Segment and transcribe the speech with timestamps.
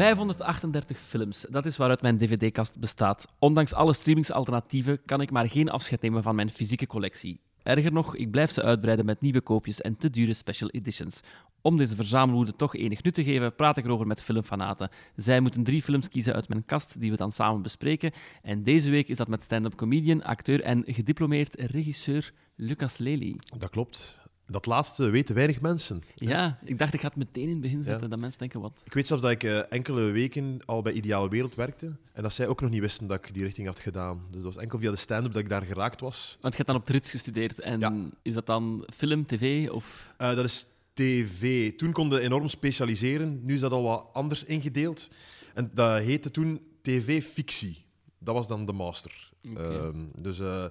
[0.00, 3.26] 538 films, dat is waaruit mijn dvd-kast bestaat.
[3.38, 7.40] Ondanks alle streamingsalternatieven kan ik maar geen afscheid nemen van mijn fysieke collectie.
[7.62, 11.20] Erger nog, ik blijf ze uitbreiden met nieuwe koopjes en te dure special editions.
[11.60, 14.88] Om deze verzamelwoede toch enig nut te geven, praat ik erover met filmfanaten.
[15.16, 18.12] Zij moeten drie films kiezen uit mijn kast die we dan samen bespreken.
[18.42, 23.36] En deze week is dat met stand-up comedian, acteur en gediplomeerd regisseur Lucas Lely.
[23.58, 24.20] Dat klopt.
[24.50, 26.02] Dat laatste weten weinig mensen.
[26.14, 28.08] Ja, ik dacht ik ga het meteen in het begin zetten, Ja.
[28.08, 28.80] dat mensen denken wat.
[28.84, 31.92] Ik weet zelfs dat ik eh, enkele weken al bij Ideale Wereld werkte.
[32.12, 34.22] En dat zij ook nog niet wisten dat ik die richting had gedaan.
[34.30, 36.38] Dus dat was enkel via de stand-up dat ik daar geraakt was.
[36.40, 37.60] Want je hebt dan op Trits gestudeerd.
[37.60, 38.08] En Ja.
[38.22, 40.14] is dat dan film, tv of...
[40.16, 41.72] Eh, dat is tv.
[41.76, 43.40] Toen konden we enorm specialiseren.
[43.44, 45.08] Nu is dat al wat anders ingedeeld.
[45.54, 47.84] En dat heette toen tv-fictie.
[48.18, 49.30] Dat was dan de master.
[49.50, 49.62] Oké.
[49.62, 50.64] Ehm, dus, eh,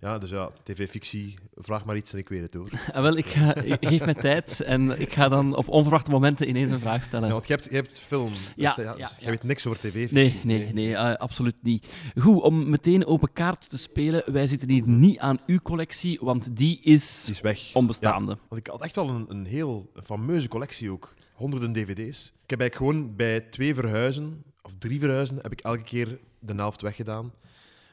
[0.00, 1.34] ja, dus ja, tv-fictie.
[1.54, 2.68] Vraag maar iets en ik weet het hoor.
[2.92, 6.48] Ah, wel, ik ga, ik- geef mij tijd en ik ga dan op onverwachte momenten
[6.48, 7.26] ineens een vraag stellen.
[7.26, 8.30] Ja, want je hebt, je hebt film.
[8.30, 9.10] Dus Ja, dus ja.
[9.20, 10.14] Jij weet niks over tv-fictie.
[10.18, 11.94] Nee, nee, nee, eh, absoluut niet.
[12.18, 14.32] Goed, om meteen open kaart te spelen.
[14.32, 17.74] Wij zitten hier niet aan uw collectie, want die is Die is weg.
[17.74, 18.38] onbestaande.
[18.48, 21.14] Want ik had echt wel een, een heel fameuze collectie ook.
[21.32, 22.32] Honderden dvd's.
[22.44, 26.54] Ik heb eigenlijk gewoon bij twee verhuizen, of drie verhuizen, heb ik elke keer de
[26.54, 27.32] helft weggedaan.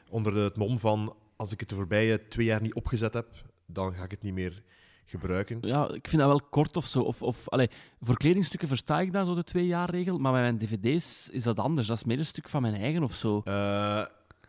[0.08, 3.26] Onder de- het mom van, als ik het de voorbije twee jaar niet opgezet heb,
[3.66, 4.62] dan ga ik het niet meer
[5.04, 5.58] gebruiken.
[5.60, 7.00] Ja, ik vind dat wel kort of zo.
[7.00, 7.70] Of, of, allee,
[8.00, 11.42] voor kledingstukken versta ik daar zo de twee jaar regel, maar bij mijn dvd's is
[11.42, 11.86] dat anders.
[11.86, 13.40] Dat is meer een stuk van mijn eigen of zo.
[13.44, 14.04] Eh,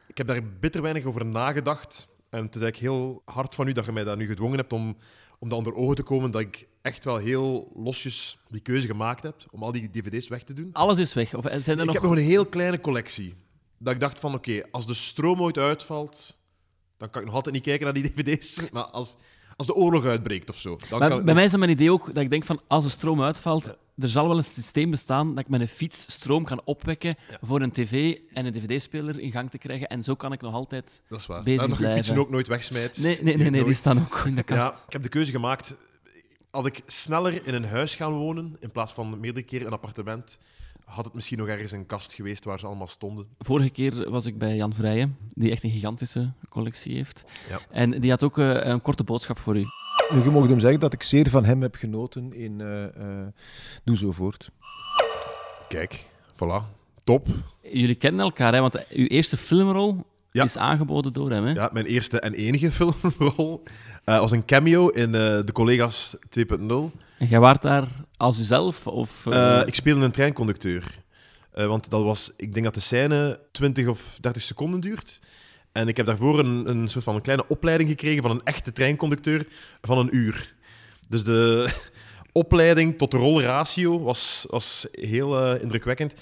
[0.08, 2.08] ik heb daar bitter weinig over nagedacht.
[2.30, 4.74] En het is eigenlijk heel hard van u dat je mij daar nu gedwongen hebt
[4.74, 4.98] om,
[5.40, 9.24] om dat onder ogen te komen dat ik echt wel heel losjes die keuze gemaakt
[9.24, 10.70] heb om al die dvd's weg te doen.
[10.74, 11.34] Alles is weg.
[11.34, 11.94] Of zijn er Ik nog...
[11.94, 13.36] heb nog een heel kleine collectie.
[13.78, 16.37] Dat ik dacht van, oké, als de stroom ooit uitvalt,
[16.98, 18.70] dan kan ik nog altijd niet kijken naar die dvd's.
[18.72, 19.16] Maar als,
[19.56, 21.72] als de oorlog uitbreekt of zo, dan Maar kan bij nog- mij is dat mijn
[21.72, 23.66] idee ook dat ik denk van als de stroom uitvalt,
[23.98, 27.62] er zal wel een systeem bestaan dat ik met een fiets stroom kan opwekken voor
[27.62, 29.88] een tv en een dvd-speler in gang te krijgen.
[29.88, 31.04] En zo kan ik nog altijd...
[31.10, 31.44] Dat is waar.
[31.44, 32.04] bezig dat nog je blijven.
[32.06, 32.98] fietsen ook nooit wegsmijt.
[33.02, 34.62] Nee, nee, nee, nee die staan ook in de kast.
[34.62, 35.78] Ja, ik heb de keuze gemaakt.
[36.52, 40.40] Had ik sneller in een huis gaan wonen, in plaats van meerdere keren een appartement,
[40.88, 43.28] had het misschien nog ergens een kast geweest waar ze allemaal stonden.
[43.40, 47.24] Vorige keer was ik bij Jan Vrijen, die echt een gigantische collectie heeft.
[47.50, 47.60] Ja.
[47.70, 49.66] En die had ook eh, een korte boodschap voor u.
[50.10, 53.28] Nu, je mag hem zeggen dat ik zeer van hem heb genoten in eh, eh,
[53.84, 54.50] Doe Zo Voort.
[55.68, 56.76] Kijk, voilà.
[57.04, 57.28] Top.
[57.62, 58.60] Jullie kennen elkaar, hè?
[58.60, 60.06] want uw eerste filmrol
[60.38, 60.44] Ja.
[60.44, 61.46] is aangeboden door hem.
[61.46, 61.52] Hè?
[61.52, 63.64] Ja, mijn eerste en enige filmrol
[64.04, 66.56] eh, was een cameo in eh, De Collega's 2.0.
[67.18, 67.88] En jij waart daar
[68.18, 68.88] als uzelf?
[68.88, 71.06] Of, eh, ik speelde een treinconducteur.
[71.54, 75.22] Want dat was, ik denk dat de scène 20 of 30 seconden duurt.
[75.72, 78.72] En ik heb daarvoor een, een soort van een kleine opleiding gekregen van een echte
[78.72, 79.48] treinconducteur
[79.82, 80.54] van een uur.
[81.10, 81.70] Dus de
[82.32, 86.14] opleiding tot de rolratio was, was heel indrukwekkend.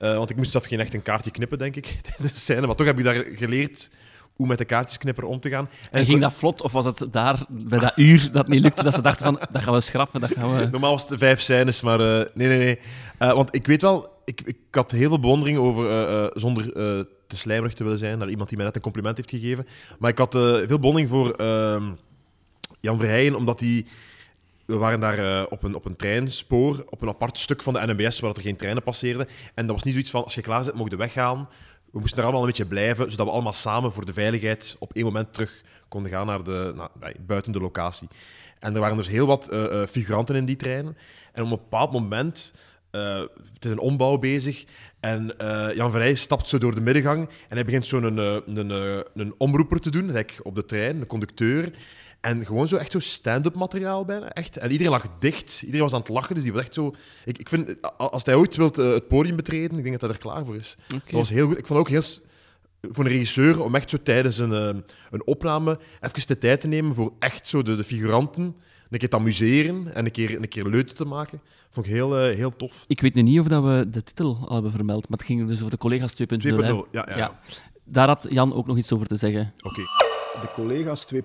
[0.00, 2.66] Eh, want ik moest zelf geen echt een kaartje knippen, denk ik, tijdens de scène.
[2.66, 3.90] Maar toch heb ik daar geleerd
[4.32, 5.68] hoe met de kaartjesknipper om te gaan.
[5.90, 8.94] En ging dat vlot, of was het daar bij dat uur dat niet lukte, dat
[8.94, 10.68] ze dachten van, dat gaan we schrappen, dat gaan we...
[10.70, 12.78] Normaal was het vijf scènes, maar eh, nee, nee, nee.
[13.18, 16.72] Eh, want ik weet wel, ik, ik had heel veel bewondering over, zonder
[17.26, 19.66] te slijmerig te willen zijn, naar iemand die mij net een compliment heeft gegeven.
[19.98, 21.84] Maar ik had veel bewondering voor ehm,
[22.80, 23.86] Jan Verheijen, omdat hij...
[24.70, 27.86] We waren daar eh, op, een, op een treinspoor, op een apart stuk van de
[27.86, 29.28] NMBS, waar er geen treinen passeerden.
[29.54, 31.48] En dat was niet zoiets van, als je klaar zit, mocht je weggaan.
[31.92, 34.92] We moesten daar allemaal een beetje blijven, zodat we allemaal samen voor de veiligheid op
[34.92, 38.08] één moment terug konden gaan naar de, nee, buiten de locatie.
[38.58, 40.96] En er waren dus heel wat eh, eh, figuranten in die treinen.
[41.32, 42.52] En op een bepaald moment,
[42.90, 43.20] eh,
[43.54, 44.64] het is een ombouw bezig,
[45.00, 45.34] en
[45.74, 48.70] Jan Verheij stapt zo door de middengang en hij begint zo'n een, een,
[49.14, 51.72] een, omroeper te doen, like op de trein, een conducteur.
[52.20, 54.30] En gewoon zo echt zo stand-up materiaal bijna.
[54.30, 54.56] Echt.
[54.56, 55.60] En iedereen lag dicht.
[55.60, 56.34] Iedereen was aan het lachen.
[56.34, 56.94] Dus die was echt zo.
[57.24, 60.10] Ik, ik vind, als hij ooit wilt eh, het podium betreden, ik denk dat hij
[60.10, 60.76] er klaar voor is.
[60.88, 61.58] Dat was heel goed.
[61.58, 62.02] Ik vond ook heel.
[62.80, 66.68] Voor een regisseur om echt zo tijdens een, eh, een opname even de tijd te
[66.68, 68.56] nemen voor echt zo de, de figuranten
[68.90, 71.40] een keer te amuseren en een keer, een keer leuten te maken.
[71.70, 72.84] Vond ik heel, eh, heel tof.
[72.86, 75.46] Ik weet nu niet of dat we de titel al hebben vermeld, maar het ging
[75.46, 76.38] dus over de collega's 2.0.
[76.38, 76.68] 2.0, hè?
[76.68, 77.16] ja, ja, ja.
[77.16, 77.40] Ja.
[77.84, 79.52] Daar had Jan ook nog iets over te zeggen.
[79.60, 80.08] Oké.
[80.32, 81.20] De Collega's 2.0.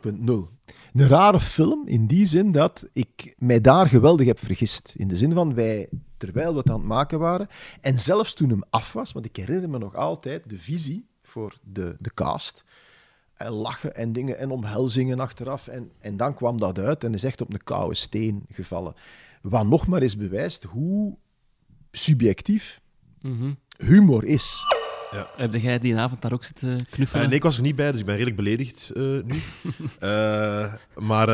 [0.93, 4.93] Een rare film in die zin dat ik mij daar geweldig heb vergist.
[4.95, 7.47] In de zin van wij, terwijl we het aan het maken waren,
[7.81, 11.57] en zelfs toen hem af was, want ik herinner me nog altijd de visie voor
[11.63, 12.63] de, de cast.
[13.33, 15.67] En lachen en dingen en omhelzingen achteraf.
[15.67, 18.93] En, en dan kwam dat uit en is echt op een koude steen gevallen.
[19.41, 21.17] Wat nog maar eens bewijst hoe
[21.91, 22.81] subjectief
[23.77, 24.74] humor is.
[25.35, 27.21] Heb jij die avond daar ook zitten knuffelen?
[27.23, 29.35] Eh, nee, ik was er niet bij, dus ik ben redelijk beledigd eh, nu.
[29.99, 31.27] Eh, maar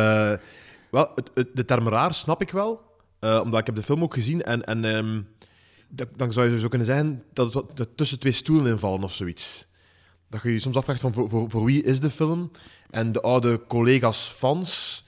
[0.91, 2.81] wel, het, het- de term raar snap ik wel.
[3.19, 4.41] omdat ik heb de film ook gezien.
[4.43, 5.21] En, en ehm,
[5.89, 9.03] dat- dan zou je zo kunnen zeggen dat het wat- dat tussen twee stoelen invallen
[9.03, 9.67] of zoiets.
[10.29, 12.51] Dat je je soms afvraagt van voor, voor, voor wie is de film?
[12.89, 15.03] En de oude collega's fans,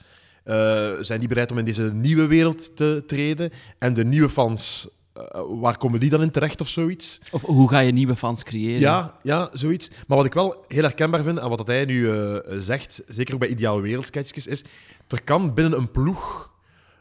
[1.02, 3.52] zijn die bereid om in deze nieuwe wereld te treden?
[3.80, 7.20] En de nieuwe fans, eh, waar komen die dan in terecht of zoiets?
[7.32, 8.80] Of hoe ga je nieuwe fans creëren?
[8.80, 9.90] Ja, ja, zoiets.
[10.08, 13.34] Maar wat ik wel heel herkenbaar vind, en wat dat hij nu eh, zegt, zeker
[13.34, 14.64] ook bij Ideale Wereldsketchjes, is
[15.08, 16.52] er kan binnen een ploeg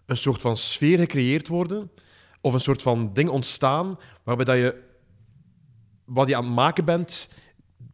[0.06, 1.90] een soort van sfeer gecreëerd worden,
[2.40, 4.80] of een soort van ding ontstaan, waarbij dat je
[6.04, 7.28] wat je aan het maken bent,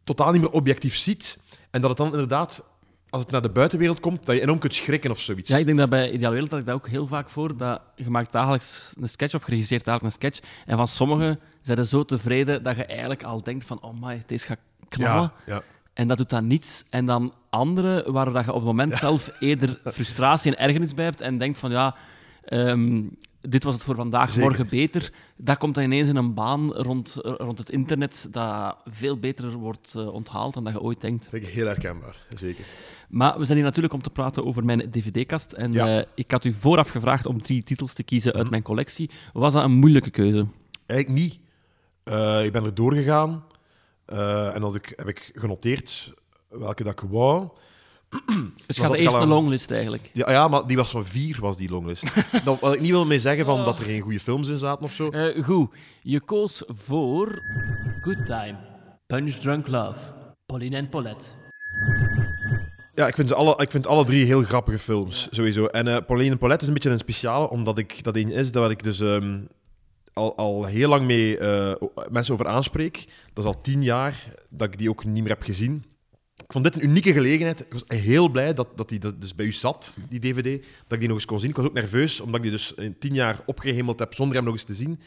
[0.03, 1.39] totaal niet meer objectief ziet,
[1.69, 2.68] en dat het dan inderdaad,
[3.09, 5.49] als het naar de buitenwereld komt, dat je enorm kunt schrikken of zoiets.
[5.49, 7.57] Ja, ik denk dat bij Ideal Wereld dat ik dat ook heel vaak voor.
[7.57, 10.49] Dat je maakt dagelijks een sketch of je regisseert dagelijks een sketch.
[10.65, 14.23] En van sommigen zijn er zo tevreden dat je eigenlijk al denkt van oh my,
[14.25, 14.59] deze gaat
[14.89, 15.31] knallen.
[15.45, 15.61] ja, ja.
[15.93, 16.83] En dat doet dan niets.
[16.89, 21.05] En dan anderen waar dat je op het moment zelf eerder frustratie en ergernis bij
[21.05, 21.95] hebt en denkt van ja,
[22.45, 23.03] ehm,
[23.41, 24.49] dit was het voor vandaag, Zeker.
[24.49, 25.11] morgen beter.
[25.37, 29.93] Dat komt dan ineens in een baan rond, rond het internet dat veel beter wordt
[29.95, 31.27] eh, onthaald dan dat je ooit denkt.
[31.29, 32.65] Vind ik heel herkenbaar, zeker.
[33.09, 35.51] Maar we zijn hier natuurlijk om te praten over mijn dvd-kast.
[35.51, 35.97] En Ja.
[35.99, 39.09] eh, ik had u vooraf gevraagd om drie titels te kiezen uit mijn collectie.
[39.33, 40.45] Was dat een moeilijke keuze?
[40.85, 41.39] Eigenlijk niet.
[42.03, 43.43] Eh, ik ben er doorgegaan
[44.53, 46.13] en dat ik, heb ik genoteerd
[46.49, 47.49] welke dat ik wou.
[48.65, 50.09] Dus je had eerst een longlist eigenlijk.
[50.13, 52.03] Ja, ja, maar die was van vier, was die longlist.
[52.45, 54.83] Dan, wat ik niet wil mee zeggen van dat er geen goede films in zaten
[54.83, 55.09] of zo.
[55.09, 55.69] Eh, goed,
[56.01, 57.27] je koos voor
[58.01, 58.55] Good Time,
[59.07, 59.99] Punch Drunk Love,
[60.45, 61.25] Pauline en Paulette.
[62.95, 65.65] Ja, ik vind, ze alle, ik vind alle drie heel grappige films, sowieso.
[65.65, 68.51] En eh Pauline en Paulette is een beetje een speciale, omdat ik dat een is
[68.51, 69.39] dat ik dus ehm,
[70.13, 71.73] al, al heel lang mee eh,
[72.09, 73.07] mensen over aanspreek.
[73.33, 75.83] Dat is al tien jaar dat ik die ook niet meer heb gezien.
[76.43, 77.59] Ik vond dit een unieke gelegenheid.
[77.59, 80.99] Ik was heel blij dat, dat die dus bij u zat, die DVD, dat ik
[80.99, 81.49] die nog eens kon zien.
[81.49, 84.45] Ik was ook nerveus, omdat ik die dus in tien jaar opgehemeld heb zonder hem
[84.45, 84.99] nog eens te zien.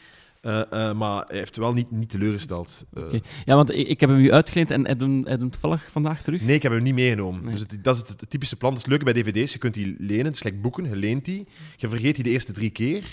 [0.43, 2.83] Eh, eh, maar hij heeft wel niet, niet teleurgesteld.
[2.93, 3.19] Eh.
[3.45, 6.21] Ja, want ik, ik heb hem u uitgeleend en heb hem, heb hem toevallig vandaag
[6.21, 6.41] terug.
[6.41, 7.43] Nee, ik heb hem niet meegenomen.
[7.43, 7.51] Nee.
[7.51, 8.73] Dus het, dat is het, het typische plan.
[8.73, 9.53] Dat is het leuke bij dvd's.
[9.53, 10.25] Je kunt die lenen.
[10.25, 10.89] Het is boeken.
[10.89, 11.47] Je leent die.
[11.75, 13.03] Je vergeet die de eerste drie keer.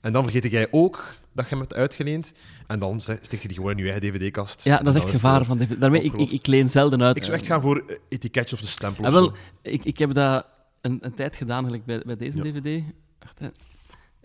[0.00, 2.32] En dan vergeet jij ook dat je hem hebt uitgeleend.
[2.66, 4.64] En dan sticht je die gewoon in je eigen dvd-kast.
[4.64, 5.80] Ja, dat is echt gevaar van DVD.
[5.80, 7.16] Daarmee, ik, ik, leen zelden uit.
[7.16, 9.04] Ik zou echt gaan voor eh, etiketje of de stempel.
[9.04, 10.46] Ah, wel, ik, ik heb dat
[10.80, 12.44] een, een tijd gedaan, gelijk bij, bij deze Ja.
[12.44, 12.82] DVD.
[13.18, 13.54] Wacht.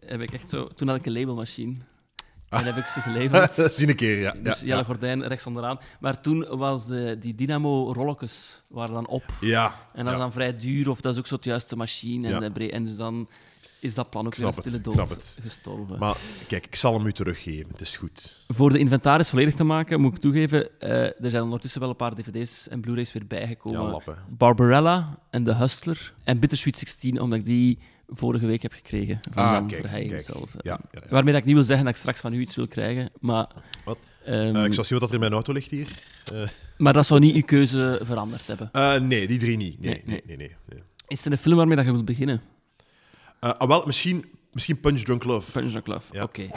[0.05, 1.75] Heb ik echt zo, toen had ik een labelmachine.
[2.49, 3.69] En heb ik ze.
[3.71, 4.31] Zie een keer, ja.
[4.31, 4.85] Dus ja, Jelle ja.
[4.85, 5.79] Gordijn rechts onderaan.
[5.99, 9.23] Maar toen was de, die Dynamo-rolletjes waren dan op.
[9.41, 12.33] Ja, En dat is dan vrij duur, of dat is ook zo het juiste machine.
[12.33, 13.29] En, de en dus dan
[13.79, 15.99] is dat plan ook weer stille dood gestorven.
[15.99, 16.17] Maar
[16.47, 17.71] kijk, ik zal hem u teruggeven.
[17.71, 18.45] Het is goed.
[18.47, 21.95] Voor de inventaris volledig te maken, moet ik toegeven, eh, er zijn ondertussen wel een
[21.95, 23.81] paar dvd's en blu-rays weer bijgekomen.
[23.81, 24.17] Ja, lappen.
[24.29, 27.79] Barbarella en The Hustler en Bittersweet 16, omdat ik die
[28.11, 30.21] vorige week heb gekregen van Ah, Jan kijk, Verheijen kijk.
[30.21, 30.51] zelf.
[30.61, 31.09] Ja, ja, ja.
[31.09, 33.47] Waarmee dat ik niet wil zeggen dat ik straks van u iets wil krijgen, maar...
[33.85, 33.97] Wat?
[34.25, 35.87] ehm, Eh, ik zal zien wat er in mijn auto ligt hier.
[36.33, 36.41] Eh,
[36.77, 38.69] Maar dat zou niet uw keuze veranderd hebben.
[38.71, 39.79] eh, nee, die drie niet.
[39.79, 40.37] Nee, Nee, nee, nee.
[40.37, 40.47] nee.
[40.47, 40.79] nee, nee.
[41.07, 42.41] Is er een film waarmee dat je wilt beginnen?
[43.39, 45.51] Eh, ah, wel, misschien, misschien Punch Drunk Love.
[45.51, 46.47] Punch Drunk Love, oké.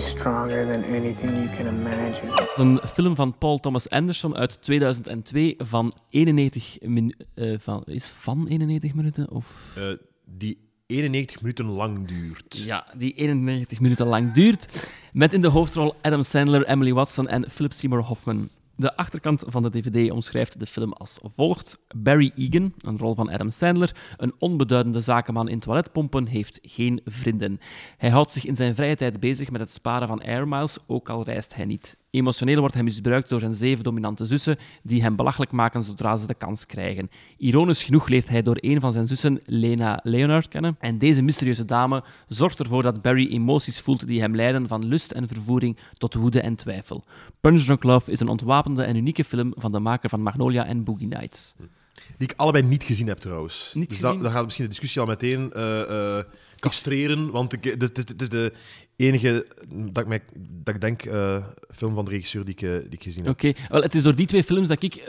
[0.00, 2.52] Stronger than anything you can imagine.
[2.56, 7.26] Een film van Paul Thomas Anderson uit 2002 van 91 minuten.
[7.60, 9.30] van, is van 91 minuten?
[9.30, 9.46] Of...
[9.76, 9.82] Eh,
[10.24, 12.56] die 91 minuten lang duurt.
[12.56, 14.88] Ja, die 91 minuten lang duurt.
[15.12, 18.48] Met in de hoofdrol Adam Sandler, Emily Watson en Philip Seymour Hoffman.
[18.78, 21.78] De achterkant van de DVD omschrijft de film als volgt.
[21.96, 27.60] Barry Egan, een rol van Adam Sandler, een onbeduidende zakenman in toiletpompen, heeft geen vrienden.
[27.96, 31.24] Hij houdt zich in zijn vrije tijd bezig met het sparen van airmiles, ook al
[31.24, 31.96] reist hij niet.
[32.16, 36.26] Emotioneel wordt hij misbruikt door zijn zeven dominante zussen, die hem belachelijk maken zodra ze
[36.26, 37.10] de kans krijgen.
[37.36, 40.76] Ironisch genoeg leert hij door een van zijn zussen, Lena Leonard, kennen.
[40.78, 45.10] En deze mysterieuze dame zorgt ervoor dat Barry emoties voelt die hem leiden van lust
[45.10, 47.04] en vervoering tot woede en twijfel.
[47.40, 50.84] Punch Drunk Love is een ontwapende en unieke film van de maker van Magnolia en
[50.84, 51.54] Boogie Nights.
[52.18, 53.70] Die ik allebei niet gezien heb trouwens.
[53.74, 56.18] Niet dus dan gaat misschien de discussie al meteen eh,
[56.58, 57.30] castreren.
[57.30, 58.52] Want ik, dit, dit, dit is de
[58.96, 62.86] enige dat ik, mij, dat ik denk eh, film van de regisseur die ik, die
[62.90, 63.32] ik gezien heb.
[63.32, 65.02] Oké, wel, het is door die twee films dat ik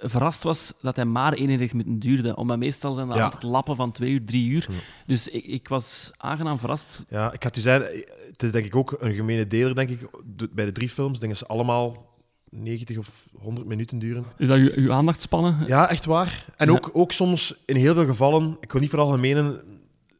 [0.00, 2.36] verrast was dat hij maar 91 minuten duurde.
[2.36, 3.24] Omdat meestal zijn dat Ja.
[3.24, 4.68] altijd lappen van twee uur, drie uur.
[5.06, 7.04] Dus ik, ik was aangenaam verrast.
[7.08, 10.08] Ja, ik het u zeggen, het is denk ik ook een gemene deler, denk ik.
[10.52, 12.09] Bij de drie films denk ze allemaal
[12.50, 14.24] 90 of 100 minuten duren.
[14.38, 15.66] Is dat uw, uw aandachtspannen?
[15.66, 16.44] Ja, echt waar.
[16.56, 16.72] En Ja.
[16.72, 19.62] ook, ook soms, in heel veel gevallen, ik wil niet veralgemenen,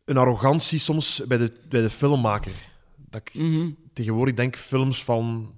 [0.04, 2.52] een arrogantie soms bij de, bij de filmmaker.
[3.10, 3.70] Dat ik Mhm.
[3.92, 5.54] tegenwoordig denk films van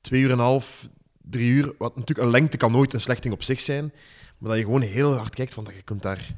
[0.00, 0.88] twee uur en een half,
[1.22, 1.72] drie uur.
[1.78, 3.92] Wat natuurlijk een lengte kan nooit een slecht ding op zich zijn.
[4.38, 6.34] Maar dat je gewoon heel hard kijkt van dat je kunt daar.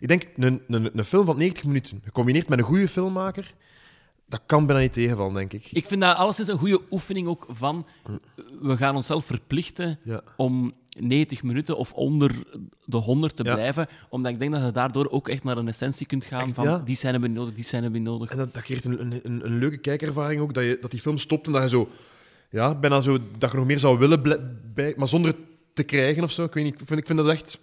[0.00, 3.54] Ik denk, een, een, een film van 90 minuten, gecombineerd met een goede filmmaker,
[4.28, 5.68] dat kan bijna niet tegenvallen, denk ik.
[5.72, 7.86] Ik vind dat alleszins een goede oefening ook van...
[8.60, 10.22] We gaan onszelf verplichten Ja.
[10.36, 12.32] om 90 minuten of onder
[12.84, 13.54] de 100 te Ja.
[13.54, 13.86] blijven.
[14.08, 16.64] Omdat ik denk dat je daardoor ook echt naar een essentie kunt gaan Echt, van
[16.64, 16.78] ja.
[16.78, 18.30] die zijn hebben we nodig, die zijn hebben we nodig.
[18.30, 21.18] En dat, dat creëert een, een, een, leuke kijkervaring ook, dat, je, dat die film
[21.18, 21.88] stopt en dat je zo...
[22.50, 23.18] Ja, bijna zo...
[23.38, 24.22] Dat je nog meer zou willen,
[24.74, 25.40] bij, maar zonder het
[25.74, 26.44] te krijgen of zo.
[26.44, 27.58] Ik weet niet, ik vind, ik vind dat echt...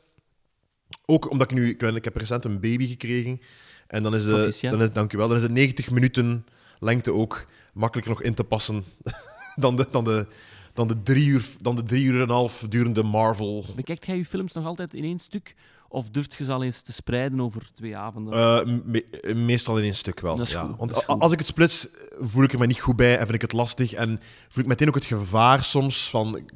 [1.06, 1.70] Ook omdat ik nu...
[1.70, 3.42] Ik, heb recent een baby gekregen.
[3.88, 4.24] En dan is.
[4.24, 4.72] Proficiat.
[4.72, 5.28] Dan is, dank u wel.
[5.28, 6.46] Dan is de 90 minuten
[6.80, 8.84] lengte ook makkelijker nog in te passen
[9.56, 10.28] dan de, dan de,
[10.74, 13.66] dan de, drie, uur, dan de drie uur en een half durende Marvel...
[13.76, 15.56] Bekijkt jij je films nog altijd in één stuk?
[15.90, 18.34] Of durft je ze al eens te spreiden over twee avonden?
[18.34, 20.36] Eh, me- meestal in één stuk wel.
[20.36, 20.62] Dat is ja.
[20.66, 21.22] goed, Want dat is a- goed.
[21.22, 21.88] als ik het splits,
[22.20, 23.94] voel ik er me niet goed bij en vind ik het lastig.
[23.94, 26.50] En voel ik meteen ook het gevaar soms van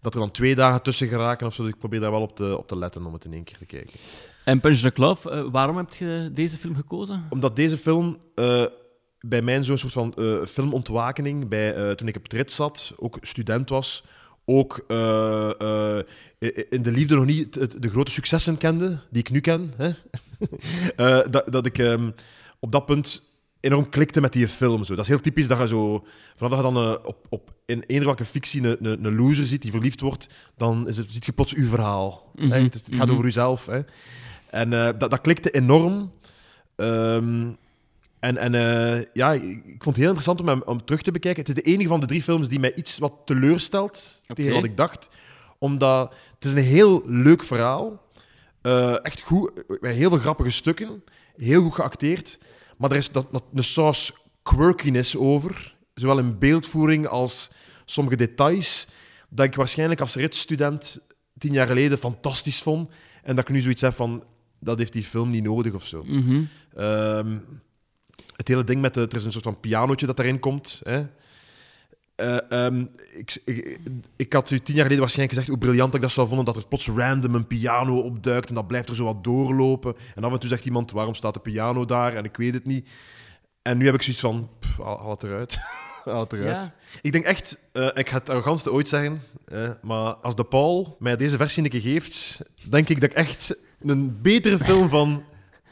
[0.00, 1.62] dat er dan twee dagen tussen geraken of zo.
[1.62, 3.56] Dus ik probeer daar wel op te, op te letten om het in één keer
[3.58, 3.94] te kijken.
[4.44, 7.26] En Punch the Love, eh, waarom heb je deze film gekozen?
[7.30, 8.64] Omdat deze film eh,
[9.28, 12.92] bij mij zo'n soort van eh, filmontwakening, bij, eh, toen ik op het rit zat,
[12.96, 14.04] ook student was,
[14.44, 15.98] ook eh,
[16.70, 19.72] in de liefde nog niet de grote successen kende, die ik nu ken.
[19.76, 19.90] Hè?
[21.30, 22.10] Dat, dat ik ehm,
[22.58, 23.22] op dat punt
[23.60, 24.84] enorm klikte met die film.
[24.84, 24.94] Zo.
[24.94, 28.06] Dat is heel typisch dat je zo, vanaf dat je dan op, op in eender
[28.06, 31.32] welke fictie een, een, een loser ziet die verliefd wordt, dan is het, ziet je
[31.32, 32.30] plots uw verhaal.
[32.36, 32.46] hè.
[32.46, 33.12] Mhm, Het, het gaat mhm.
[33.12, 33.66] over uzelf.
[33.66, 33.80] Hè?
[34.50, 36.12] En dat, dat klikte enorm.
[36.76, 37.46] Ehm,
[38.24, 41.40] en en eh, ja, ik vond het heel interessant om hem om terug te bekijken.
[41.44, 44.64] Het is de enige van de drie films die mij iets wat teleurstelt tegen wat
[44.64, 45.10] ik dacht.
[45.58, 48.02] Omdat het is een heel leuk verhaal.
[48.62, 51.04] Eh, echt goed, met heel veel grappige stukken.
[51.36, 52.38] Heel goed geacteerd.
[52.76, 54.12] Maar er is dat, dat, een saus
[54.42, 55.76] quirkiness over.
[55.94, 57.50] Zowel in beeldvoering als
[57.84, 58.86] sommige details.
[59.28, 61.00] Dat ik waarschijnlijk als ritsstudent
[61.38, 62.90] tien jaar geleden fantastisch vond.
[63.22, 64.24] En dat ik nu zoiets heb van,
[64.60, 66.04] dat heeft die film niet nodig of zo.
[66.74, 67.36] Ehm,
[68.36, 70.80] het hele ding met de, er is een soort van pianootje dat daarin komt.
[70.84, 71.04] Hè.
[72.14, 73.80] Eh, ehm, ik, ik,
[74.16, 76.56] ik had u tien jaar geleden waarschijnlijk gezegd hoe briljant ik dat zou vonden, dat
[76.56, 79.94] er plots random een piano opduikt en dat blijft er zo wat doorlopen.
[80.14, 82.14] En af en toe zegt iemand, waarom staat de piano daar?
[82.14, 82.88] En ik weet het niet.
[83.62, 85.58] En nu heb ik zoiets van, pff, haal, het eruit.
[86.04, 86.62] haal het eruit.
[86.62, 86.74] Ja.
[87.02, 90.96] Ik denk echt, eh, ik ga het arrogantste ooit zeggen, eh, maar als de Paul
[90.98, 95.24] mij deze versie een keer geeft, denk ik dat ik echt een betere film van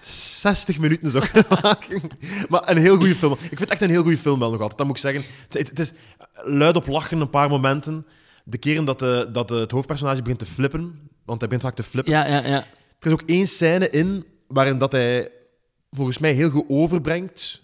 [0.04, 1.22] 60 minuten
[1.62, 2.00] maken.
[2.48, 3.32] Maar een heel goede film.
[3.32, 5.24] Ik vind het echt een heel goede film wel nog altijd, dat moet ik zeggen.
[5.48, 5.92] Het, het is
[6.44, 8.06] luid op lachen een paar momenten.
[8.44, 11.74] De keren dat, de, dat de- het hoofdpersonage begint te flippen, want hij begint vaak
[11.76, 12.12] te flippen.
[12.12, 12.64] Ja, ja, ja.
[12.98, 15.28] Er is ook één scène in waarin dat hij
[15.90, 17.62] volgens mij heel goed overbrengt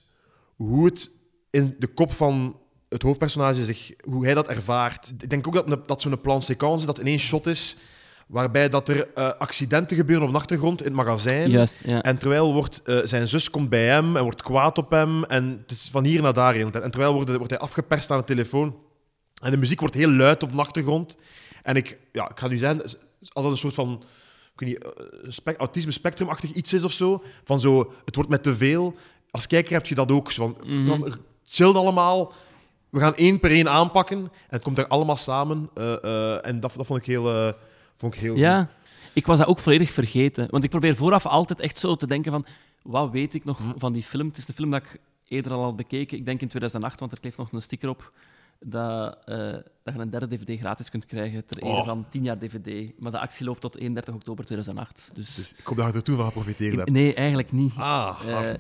[0.57, 1.11] hoe het
[1.51, 2.57] in de kop van
[2.89, 5.13] het hoofdpersonage zich, hoe hij dat ervaart.
[5.21, 7.77] Ik denk ook dat, dat zo'n plan séquence dat in één shot is,
[8.29, 11.51] waarbij dat er eh, accidenten gebeuren op de achtergrond in het magazijn.
[11.51, 12.03] Juist, ja.
[12.03, 15.25] En terwijl wordt, eh, zijn zus komt bij hem en wordt kwaad op hem.
[15.25, 16.55] En het is van hier naar daar.
[16.57, 18.77] En terwijl wordt, wordt hij afgeperst aan de telefoon.
[19.43, 21.17] En de muziek wordt heel luid op de achtergrond.
[21.63, 22.95] En ik, ja, ik ga nu zeggen, als
[23.33, 24.03] dat een soort van
[24.53, 27.23] ik weet niet, eh, autisme spectrumachtig iets is of zo.
[27.45, 28.95] Van zo, het wordt met te veel.
[29.31, 30.33] Als kijker heb je dat ook.
[30.33, 31.13] Zo van, Mhm.
[31.45, 32.33] chill allemaal.
[32.91, 34.19] We gaan één per één aanpakken.
[34.19, 35.71] En het komt er allemaal samen.
[36.43, 37.55] En dat, dat vond ik heel,
[37.99, 38.41] vond ik heel goed.
[38.41, 38.69] Ja,
[39.13, 40.47] ik was dat ook volledig vergeten.
[40.51, 42.47] Want ik probeer vooraf altijd echt zo te denken van...
[42.83, 44.29] Wat weet ik nog van die film?
[44.29, 46.19] Het is de film dat ik eerder al had bekeken.
[46.19, 48.13] Ik denk in 2008, want er kleeft nog een sticker op.
[48.61, 49.37] Dat, eh,
[49.83, 51.85] dat je een derde DVD gratis kunt krijgen ter ere Oh.
[51.85, 52.93] van 10 jaar DVD.
[52.99, 55.11] Maar de actie loopt tot 31 oktober 2008.
[55.15, 56.91] Dus, Dus ik hoop dat je er toen van geprofiteerd hebt.
[56.91, 57.73] nee, eigenlijk niet.
[57.77, 58.55] Ah, Eh.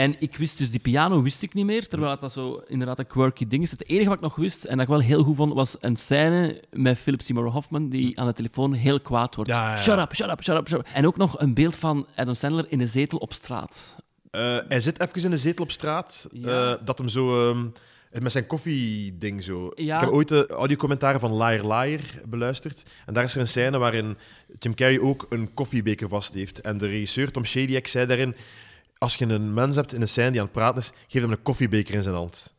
[0.00, 3.06] En ik wist dus die piano wist ik niet meer, terwijl dat zo inderdaad een
[3.06, 3.70] quirky ding is.
[3.70, 5.96] Het enige wat ik nog wist en dat ik wel heel goed vond, was een
[5.96, 9.50] scène met Philip Seymour Hoffman die aan de telefoon heel kwaad wordt.
[9.50, 9.82] Ja, ja, ja.
[9.82, 10.86] Shut up, shut up, shut up, shut up.
[10.94, 13.96] En ook nog een beeld van Adam Sandler in een zetel op straat.
[14.30, 16.28] Eh, hij zit even in een zetel op straat.
[16.44, 17.50] Eh, dat hem zo...
[17.50, 17.66] ehm,
[18.22, 19.72] met zijn koffieding zo.
[19.74, 19.94] Ja.
[19.94, 22.82] Ik heb ooit de audiocommentaren van Liar Liar beluisterd.
[23.06, 24.16] En daar is er een scène waarin
[24.58, 26.60] Jim Carrey ook een koffiebeker vast heeft.
[26.60, 28.36] En de regisseur Tom Shadyac zei daarin...
[29.00, 31.30] Als je een mens hebt in een scène die aan het praten is, geef hem
[31.30, 32.54] een koffiebeker in zijn hand.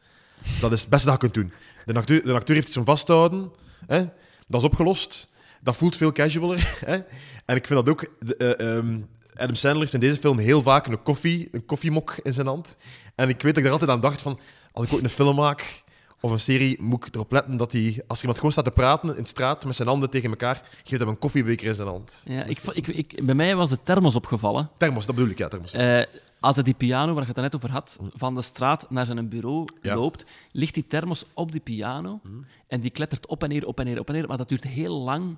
[0.62, 1.54] Dat is het beste dat je kunt doen.
[1.86, 3.52] De acteur, de acteur heeft iets om vast te houden.
[3.88, 4.06] Hè?
[4.48, 5.30] Dat is opgelost.
[5.62, 6.78] Dat voelt veel casualer.
[6.86, 7.00] Hè?
[7.46, 8.08] En ik vind dat ook...
[8.20, 9.00] De, eh, ehm,
[9.36, 12.78] Adam Sandler heeft in deze film heel vaak een, koffie, een koffiemok in zijn hand.
[13.16, 14.40] En ik weet dat ik er altijd aan dacht van...
[14.72, 15.84] Als ik ooit een film maak
[16.20, 18.04] of een serie, moet ik erop letten dat hij...
[18.08, 21.02] Als iemand gewoon staat te praten in de straat met zijn handen tegen elkaar, geeft
[21.02, 22.24] hem een koffiebeker in zijn hand.
[22.26, 24.70] Ja, ik, ik, bij mij was de thermos opgevallen.
[24.78, 25.72] Thermos, dat bedoel ik, ja, thermos.
[25.72, 26.02] Eh,
[26.42, 29.30] Als hij die piano, waar je het net over had, van de straat naar zijn
[29.30, 29.96] bureau Ja.
[29.96, 32.22] loopt, ligt die thermos op die piano
[32.68, 34.28] en die klettert op en neer, op en neer, op en neer.
[34.28, 35.38] Maar dat duurt heel lang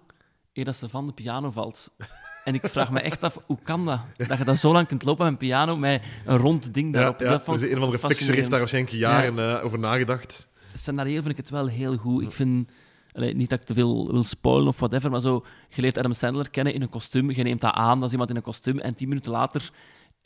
[0.53, 1.91] eer dat ze van de piano valt.
[2.43, 4.00] En ik vraag me echt af, hoe kan dat?
[4.27, 7.00] Dat je dat zo lang kunt lopen met een piano met een rond ding Ja,
[7.00, 7.19] daarop.
[7.19, 10.48] ja, dat vond dus een of andere fixer heeft daar waarschijnlijk jaren eh, over nagedacht.
[10.75, 12.22] scenario vind ik het wel heel goed.
[12.24, 12.69] Ik vind,
[13.12, 16.13] allee, niet dat ik te veel wil spoilen of whatever, maar zo, je leert Adam
[16.13, 18.79] Sandler kennen in een kostuum, je neemt dat aan, dat is iemand in een kostuum,
[18.79, 19.72] en tien minuten later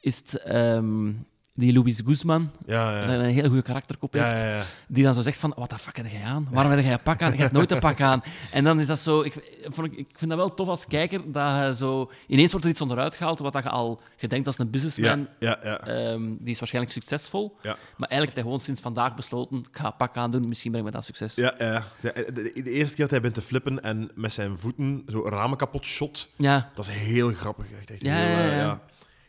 [0.08, 1.12] is het ehm,
[1.58, 3.14] die Luis Guzman, Ja, ja.
[3.14, 6.08] een heel goede karakterkop heeft, ja, die dan zo zegt van, wat de fuck heb
[6.08, 6.48] jij aan?
[6.52, 7.32] Waarom heb jij een pak aan?
[7.32, 8.24] Je hebt nooit een pak aan.
[8.52, 9.22] En dan is dat zo...
[9.22, 9.34] Ik,
[9.64, 12.12] vond ik, vind dat wel tof als kijker, dat je zo...
[12.28, 15.28] Ineens wordt er iets onderuit gehaald, wat je al gedenkt als een businessman.
[15.40, 17.58] Ehm, die is waarschijnlijk succesvol.
[17.62, 17.74] Maar
[18.10, 20.92] eigenlijk heeft hij gewoon sinds vandaag besloten: ik ga een pak aandoen, misschien breng ik
[20.92, 21.36] me dat succes.
[21.36, 22.12] Ja, ja, ja.
[22.34, 25.86] De, eerste keer dat hij bent te flippen en met zijn voeten zo ramen kapot
[25.86, 26.72] shot, Ja.
[26.76, 27.66] dat is heel grappig.
[27.72, 28.82] Echt, echt Ja, heel, ja, eh, ja.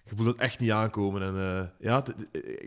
[0.08, 1.22] Je voelt het echt niet aankomen.
[1.22, 2.02] En, eh, ja,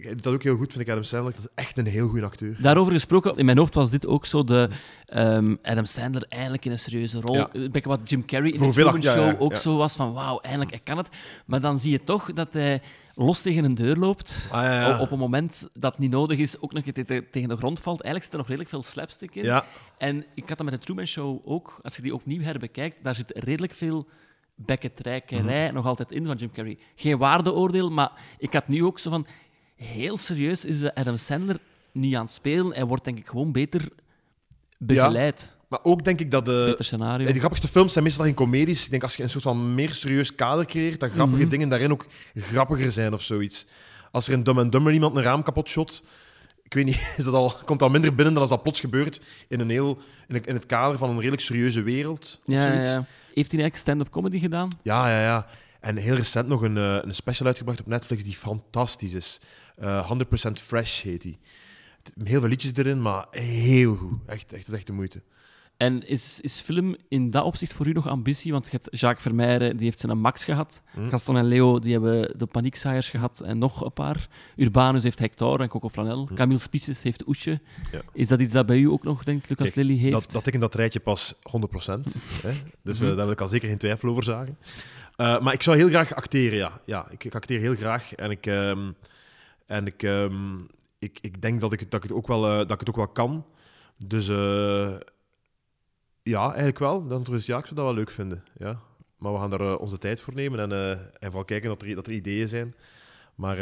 [0.09, 1.33] doet dat ook heel goed, vind ik, Adam Sandler.
[1.33, 2.55] Dat is echt een heel goede acteur.
[2.61, 4.69] Daarover gesproken, in mijn hoofd was dit ook zo de
[5.05, 7.35] ehm, Adam Sandler eindelijk in een serieuze rol.
[7.35, 7.49] Ja.
[7.53, 10.13] Een wat Jim Carrey in Voor de Truman ja, Show ja, ook zo was van
[10.13, 11.09] wauw, eindelijk, hij kan het.
[11.45, 12.81] Maar dan zie je toch dat hij
[13.15, 14.47] los tegen een deur loopt.
[14.51, 14.89] Ah.
[14.93, 18.01] Op, op een moment dat niet nodig is, ook nog te- tegen de grond valt.
[18.01, 19.61] Eigenlijk zit er nog redelijk veel slapstick in.
[19.97, 21.79] En ik had dat met de Truman Show ook.
[21.81, 24.07] Als je die opnieuw herbekijkt, daar zit redelijk veel
[24.65, 25.73] bekketrijkerij Mhm.
[25.73, 26.77] nog altijd in van Jim Carrey.
[26.95, 29.27] Geen waardeoordeel, maar ik had nu ook zo van...
[29.75, 31.57] Heel serieus is de Adam Sandler
[31.91, 32.73] niet aan het spelen.
[32.73, 33.89] Hij wordt denk ik gewoon beter
[34.77, 35.55] begeleid.
[35.67, 36.75] maar ook denk ik dat de...
[37.17, 38.83] Die grappigste films zijn meestal geen comedies.
[38.85, 41.49] Ik denk als je een soort van meer serieus kader creëert, dat grappige Mhm.
[41.49, 43.65] dingen daarin ook grappiger zijn of zoiets.
[44.11, 46.03] Als er in Dumb and Dumber iemand een raam kapot shot,
[46.63, 49.21] ik weet niet, is dat al, komt al minder binnen dan als dat plots gebeurt
[49.47, 52.39] in, een heel, in, een- het kader van een redelijk serieuze wereld.
[52.45, 52.89] Of ja, zoiets.
[52.89, 53.05] ja.
[53.33, 54.69] Heeft hij eigenlijk stand-up comedy gedaan?
[54.83, 55.47] Ja, ja, ja.
[55.79, 59.39] En heel recent nog een, eh, een special uitgebracht op Netflix die fantastisch is.
[59.75, 61.39] Eh 100% Fresh heet die.
[62.23, 64.19] Heel veel liedjes erin, maar heel goed.
[64.25, 65.21] Echt, echt, echt de moeite.
[65.81, 68.51] En is, is film in dat opzicht voor u nog ambitie?
[68.51, 70.81] Want je hebt Jacques Vermeijren, die heeft zijn Max gehad.
[70.93, 71.09] Hm.
[71.09, 74.27] Gaston en Leo, die hebben de Paniekzaaiers gehad en nog een paar.
[74.55, 76.29] Urbanus heeft Hector en Coco Flanel.
[76.35, 77.23] Camille Spices heeft.
[77.43, 77.49] Hm.
[77.49, 77.57] Ja.
[78.13, 80.11] Is dat iets dat bij u ook nog, denkt Lucas Kijk, Lely, heeft?
[80.13, 81.39] Dat, dat ik in dat rijtje pas 100%.
[82.45, 82.51] hè?
[82.83, 83.07] Dus Mhm.
[83.07, 84.57] daar wil ik al zeker geen twijfel over zagen.
[85.15, 86.81] Eh, maar ik zou heel graag acteren, ja.
[86.85, 88.13] ja ik, ik acteer heel graag.
[88.15, 88.91] En ik, ehm,
[89.65, 90.57] en ik, ehm,
[90.99, 92.89] ik, ik denk dat ik, het- dat, ik het ook wel, eh, dat ik het
[92.89, 93.45] ook wel kan.
[94.05, 94.27] Dus
[96.23, 97.07] ja, eigenlijk wel.
[97.07, 98.43] Dan is ja, ik zou dat wel leuk vinden.
[98.57, 98.79] Ja.
[99.17, 101.81] Maar we gaan daar eh, onze tijd voor nemen en, eh, en vooral kijken dat
[101.81, 102.75] er, dat er ideeën zijn.
[103.35, 103.57] Maar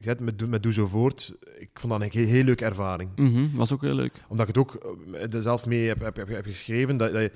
[0.00, 3.10] hebt met, Doe- met Doe Zo Voort, ik vond dat een heel, heel leuke ervaring
[3.16, 4.22] Mhm, was ook heel leuk.
[4.28, 4.96] omdat ik het ook
[5.42, 7.30] zelf mee heb, heb, heb, heb geschreven, dat, dat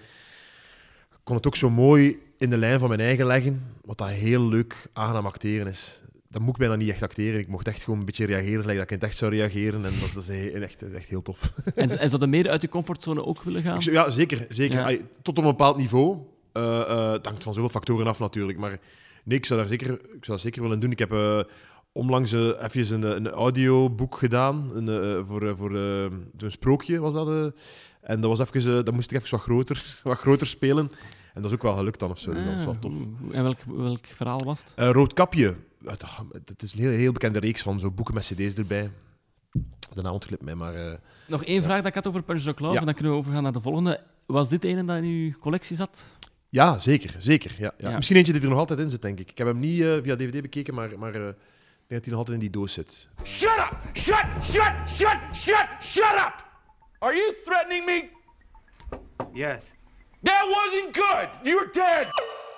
[1.25, 4.49] kon het ook zo mooi in de lijn van mijn eigen leggen, wat dat heel
[4.49, 6.01] leuk aangenaam acteren is.
[6.33, 7.41] Dat moet ik bijna niet echt acteren.
[7.41, 9.75] Ik mocht echt gewoon een beetje reageren, gelijk dat ik in het echt zou reageren.
[9.75, 11.53] En dat is, dat is he- echt, echt heel tof.
[11.75, 13.79] En, en zou meer uit je comfortzone ook willen gaan?
[13.81, 14.47] Ja, zeker.
[14.49, 14.91] zeker.
[14.91, 14.99] Ja.
[15.23, 16.19] Tot op een bepaald niveau.
[16.53, 18.59] Eh, het hangt van zoveel factoren af natuurlijk.
[18.59, 18.79] Maar
[19.25, 20.91] nee, ik zou, daar zeker, ik zou dat zeker willen doen.
[20.91, 21.41] Ik heb eh,
[21.93, 24.71] onlangs even een, een audioboek gedaan.
[24.75, 27.53] Een, voor, voor een sprookje was dat.
[28.01, 30.91] en dat, was even, dat moest ik even wat groter, wat groter spelen.
[31.35, 32.33] En dat is ook wel gelukt dan of zo.
[32.33, 32.93] Dus dat was wel Ah, tof.
[33.33, 34.73] En welk, welk verhaal was het?
[34.95, 35.55] Roodkapje.
[35.85, 38.91] Het, is een heel, heel bekende reeks van zo boeken met cd's erbij.
[39.95, 40.75] De naam ontglipt mij, maar...
[40.75, 42.79] eh, Nog één vraag dat ik had over Punch the Claw, Ja.
[42.79, 44.01] en dan kunnen we overgaan naar de volgende.
[44.27, 46.05] Was dit een dat in uw collectie zat?
[46.49, 47.15] Ja, zeker.
[47.19, 47.89] zeker ja, ja.
[47.91, 47.97] Ja.
[47.97, 49.31] Misschien eentje die er nog altijd in zit, denk ik.
[49.31, 51.35] Ik heb hem niet eh, via DVD bekeken, maar, maar eh, ik
[51.89, 53.09] denk dat hij nog altijd in die doos zit.
[53.25, 53.97] Shut up!
[53.97, 56.45] Shut, shut, shut, shut, shut up!
[56.99, 58.09] Are you threatening me?
[59.33, 59.73] Yes.
[60.23, 61.29] That wasn't good!
[61.43, 62.07] You're dead!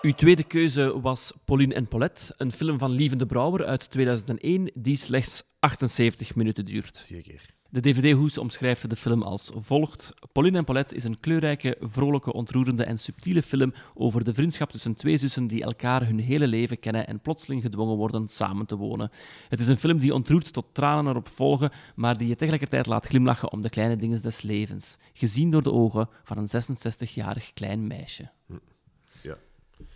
[0.04, 4.70] Uw tweede keuze was Pauline en Paulette, een film van Lieven de Brouwer uit 2001
[4.74, 7.02] die slechts 78 minuten duurt.
[7.06, 7.54] Zeker.
[7.70, 10.12] De DVD-hoes omschrijft de film als volgt.
[10.32, 14.94] Pauline en Paulette is een kleurrijke, vrolijke, ontroerende en subtiele film over de vriendschap tussen
[14.94, 19.10] twee zussen die elkaar hun hele leven kennen en plotseling gedwongen worden samen te wonen.
[19.48, 23.06] Het is een film die ontroert tot tranen erop volgen, maar die je tegelijkertijd laat
[23.06, 27.86] glimlachen om de kleine dingen des levens, gezien door de ogen van een 66-jarig klein
[27.86, 28.30] meisje.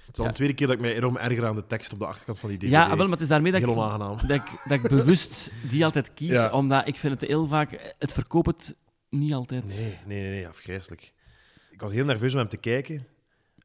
[0.08, 1.98] Het is al de tweede keer dat ik mij enorm erger aan de tekst op
[1.98, 2.72] de achterkant van die DVD.
[2.72, 3.66] Ja, wel, maar het is daarmee dat ik,
[4.28, 7.94] dat ik, dat ik bewust die altijd kies, omdat ik vind het heel vaak...
[7.98, 8.76] Het verkoopt het
[9.08, 9.66] niet altijd.
[9.66, 11.12] Nee, nee, nee, nee, afgrijzelijk.
[11.70, 13.06] Ik was heel nerveus om hem te kijken,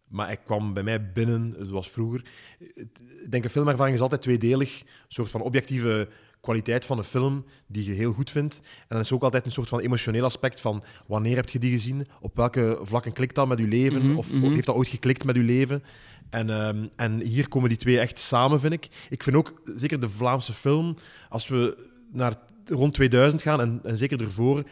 [0.07, 2.25] maar hij kwam bij mij binnen, zoals vroeger.
[2.59, 4.81] Ik denk, een filmervaring is altijd tweedelig.
[4.81, 6.09] Een soort van objectieve
[6.43, 8.59] kwaliteit van een film die je heel goed vindt.
[8.63, 11.59] En dan is er ook altijd een soort van emotioneel aspect van wanneer heb je
[11.59, 12.07] die gezien?
[12.21, 14.07] Op welke vlakken klikt dat met je leven?
[14.07, 14.53] Mhm, of mhm.
[14.53, 15.83] heeft dat ooit geklikt met je leven?
[16.29, 18.87] En, ehm, en hier komen die twee echt samen, vind ik.
[19.09, 20.95] Ik vind ook, zeker de Vlaamse film,
[21.29, 21.77] als we
[22.11, 24.63] naar rond 2000 gaan, en, en zeker ervoor,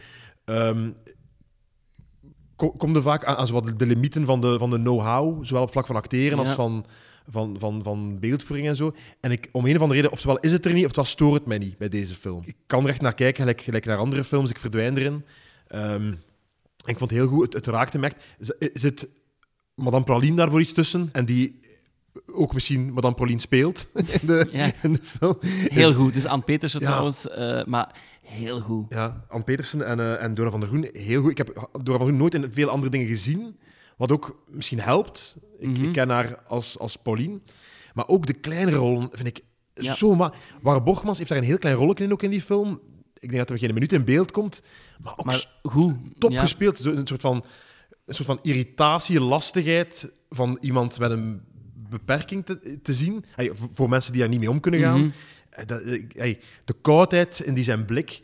[0.44, 0.90] ehm
[2.56, 5.72] ko- komt er vaak aan, aan de limieten van de, van de know-how, zowel op
[5.72, 6.84] vlak van acteren als van,
[7.28, 8.94] van, van, van beeldvoering en zo.
[9.20, 11.46] En ik, om een of andere reden, oftewel is het er niet, oftewel stoort het
[11.46, 12.42] mij niet bij deze film.
[12.46, 15.24] Ik kan er echt naar kijken, gelijk, gelijk naar andere films, ik verdwijn erin.
[15.68, 16.22] En
[16.84, 18.24] ik vond het heel goed, het, het raakte me echt.
[18.38, 19.08] Z- Zit
[19.74, 21.08] Madame Praline daarvoor iets tussen?
[21.12, 21.60] En die
[22.32, 23.88] ook misschien Madame Praline speelt
[24.20, 24.72] in de, Ja.
[24.82, 25.36] in de film.
[25.68, 26.14] Heel goed.
[26.14, 26.86] Dus Anne Petersen Ja.
[26.86, 28.86] trouwens, eh, maar heel goed.
[28.88, 31.30] Ja, Anne Petersen en, eh, en Dora van der Groen, heel goed.
[31.30, 33.56] Ik heb Dora van der Groen nooit in veel andere dingen gezien,
[34.08, 35.36] wat ook misschien helpt.
[35.58, 35.82] Ik, Mhm.
[35.82, 37.40] ik ken haar als, als Pauline.
[37.94, 39.40] Maar ook de kleinere rollen vind ik
[39.74, 39.94] Ja.
[39.94, 40.14] zo...
[40.14, 42.80] Maar, Waar Borgmans heeft daar een heel klein rolletje in, ook in die film.
[43.14, 44.62] Ik denk dat er geen minuut in beeld komt,
[45.02, 45.94] maar ook Maar goed.
[46.18, 46.40] top ja.
[46.40, 46.84] gespeeld.
[46.84, 47.44] Een soort van,
[48.04, 51.40] een soort van irritatie, lastigheid van iemand met een
[51.88, 53.24] beperking te, te zien.
[53.34, 55.00] Hey, voor- mensen die daar niet mee om kunnen gaan.
[55.00, 55.10] Mhm.
[55.50, 58.20] Eh, dat, hey, de koudheid in die zijn blik.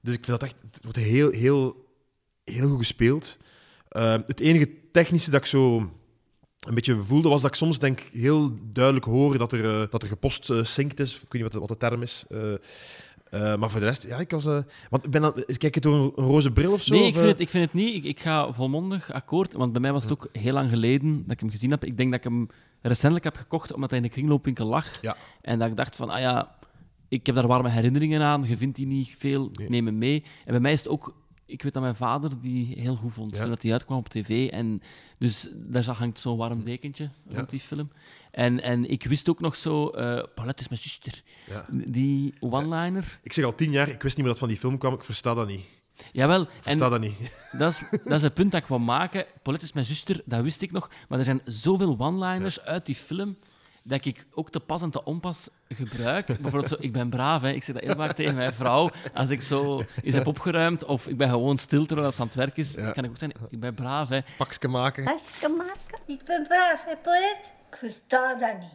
[0.00, 0.56] Dus ik vind dat echt...
[0.72, 1.86] Het wordt heel, heel,
[2.44, 3.38] heel goed gespeeld.
[3.88, 5.76] Eh, het enige technische dat ik zo
[6.60, 10.02] een beetje voelde, was dat ik soms denk heel duidelijk hoor dat er, eh, dat
[10.02, 11.14] er gepost synct is.
[11.14, 12.24] Ik weet niet wat de, wat de term is.
[12.28, 12.52] Eh,
[13.30, 14.44] eh, maar voor de rest, ja, ik was...
[14.90, 16.94] want ik ben dan, kijk je het door een, een roze bril of zo?
[16.94, 17.94] Nee, ik vind, het, ik vind het niet.
[17.94, 19.52] Ik, ik ga volmondig akkoord.
[19.52, 21.84] Want bij mij was het ook heel lang geleden dat ik hem gezien heb.
[21.84, 22.48] Ik denk dat ik hem
[22.82, 25.02] recentelijk heb gekocht omdat hij in de kringloopwinkel lag.
[25.02, 25.16] Ja.
[25.40, 26.56] En dat ik dacht van, ah ja,
[27.08, 28.44] ik heb daar warme herinneringen aan.
[28.46, 29.68] Je vindt die niet veel, Nee.
[29.68, 30.24] neem hem mee.
[30.44, 31.14] En bij mij is het ook...
[31.54, 34.48] Ik weet dat mijn vader die heel goed vond toen dat hij uitkwam op tv.
[34.50, 34.80] En
[35.18, 37.36] dus daar hangt zo'n warm dekentje Ja.
[37.36, 37.90] rond die film.
[38.30, 39.88] En, en ik wist ook nog zo...
[39.88, 41.22] eh Paulette is mijn zuster.
[41.86, 43.18] Die one-liner.
[43.22, 44.94] Ik zeg al tien jaar, ik wist niet meer dat van die film kwam.
[44.94, 45.64] Ik versta dat niet.
[46.12, 46.42] Jawel.
[46.42, 47.16] Ik versta en, dat niet.
[47.58, 49.26] Dat is, dat is het punt dat ik wil maken.
[49.42, 50.90] Paulette is mijn zuster, dat wist ik nog.
[51.08, 53.36] Maar er zijn zoveel one-liners uit die film
[53.86, 56.26] dat ik ook te pas en te onpas gebruik.
[56.26, 57.50] Bijvoorbeeld zo, ik ben braaf, hè.
[57.50, 58.90] ik zeg dat heel vaak tegen mijn vrouw.
[59.14, 62.36] Als ik zo eens heb opgeruimd of ik ben gewoon stil terwijl ze aan het
[62.36, 62.90] werk is, Ja.
[62.90, 64.08] kan ik ook zeggen, ik ben braaf.
[64.08, 64.20] Hè.
[64.38, 65.04] Pakske maken.
[65.04, 65.98] Hartstikke maken.
[66.06, 67.48] Ik ben braaf, hè, Paulette?
[67.70, 68.72] Ik versta dat niet.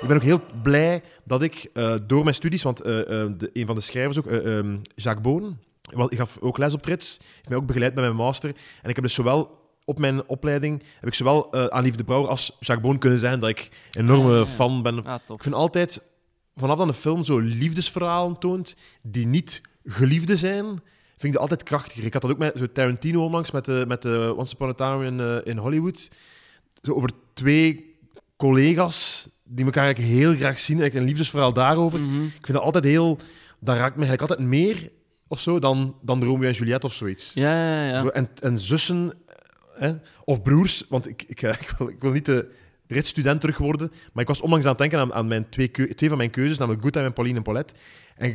[0.00, 3.50] Ik ben ook heel blij dat ik eh, door mijn studies, want eh, eh, de,
[3.52, 7.18] een van de schrijvers ook, ehm, Jacques Boon, want ik gaf ook les op Trits,
[7.34, 8.54] heeft mij ook begeleid bij mijn master.
[8.82, 12.04] En ik heb dus zowel op mijn opleiding, heb ik zowel eh, aan Lieve de
[12.04, 14.52] Brouwer als Jacques Boon kunnen zijn, dat ik een enorme Ah, ja.
[14.54, 15.04] fan ben.
[15.04, 15.20] Ah.
[15.28, 16.02] Ik vind altijd,
[16.56, 20.64] vanaf dat een film zo liefdesverhalen toont, die niet geliefde zijn,
[21.06, 22.04] vind ik dat altijd krachtiger.
[22.04, 24.72] Ik had dat ook met zo Tarantino onlangs, met de, met de Once Upon a
[24.72, 26.10] Time in, eh, in Hollywood.
[26.82, 27.96] Zo over twee
[28.36, 30.76] collega's die elkaar eigenlijk heel graag zien.
[30.80, 32.00] Eigenlijk een liefdesverhaal daarover.
[32.00, 32.24] Mhm.
[32.24, 33.18] Ik vind dat altijd heel...
[33.60, 34.90] Dat raakt me eigenlijk altijd meer
[35.28, 37.34] of zo dan, dan Romeo en Juliet of zoiets.
[37.34, 38.00] Ja, ja, ja.
[38.02, 39.12] Zo, en, en zussen
[39.82, 39.92] hè,
[40.24, 42.50] of broers, want ik, ik, ik, wil, ik wil niet de
[42.86, 46.08] ritstudent terug worden, maar ik was onlangs aan het denken aan, aan mijn twee, twee
[46.08, 47.74] van mijn keuzes, namelijk Good Time en Pauline en Paulette.
[48.16, 48.34] En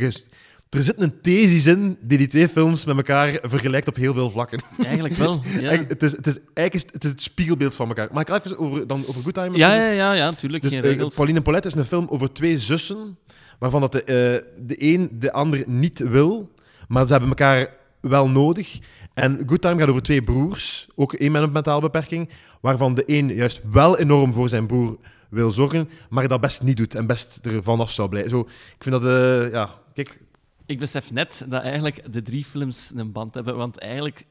[0.70, 4.30] er zit een thesis in die die twee films met elkaar vergelijkt op heel veel
[4.30, 4.60] vlakken.
[4.84, 5.42] Eigenlijk wel.
[5.60, 8.08] Ja, het, is, het, is, eigenlijk is het, is het spiegelbeeld van elkaar.
[8.12, 9.58] Maar ik ga even over, dan over Good Time?
[9.58, 10.64] ja, ja, ja, ja natuurlijk.
[10.64, 11.14] Dus, geen eh, regels.
[11.14, 13.18] Pauline en Paulette is een film over twee zussen,
[13.60, 16.54] waarvan dat de, eh, de een de ander niet wil,
[16.88, 17.68] maar ze hebben elkaar
[18.02, 18.80] wel nodig.
[19.18, 22.30] En Good Time gaat over twee broers, ook één met een mentale beperking,
[22.62, 24.98] waarvan de een juist wel enorm voor zijn broer
[25.30, 28.32] wil zorgen, maar dat best niet doet en best er vanaf zou blijven.
[28.32, 28.40] Zo,
[28.78, 30.20] ik vind dat, eh, ja, kijk,
[30.66, 34.26] Ik besef net dat eigenlijk de drie films een band hebben, want eigenlijk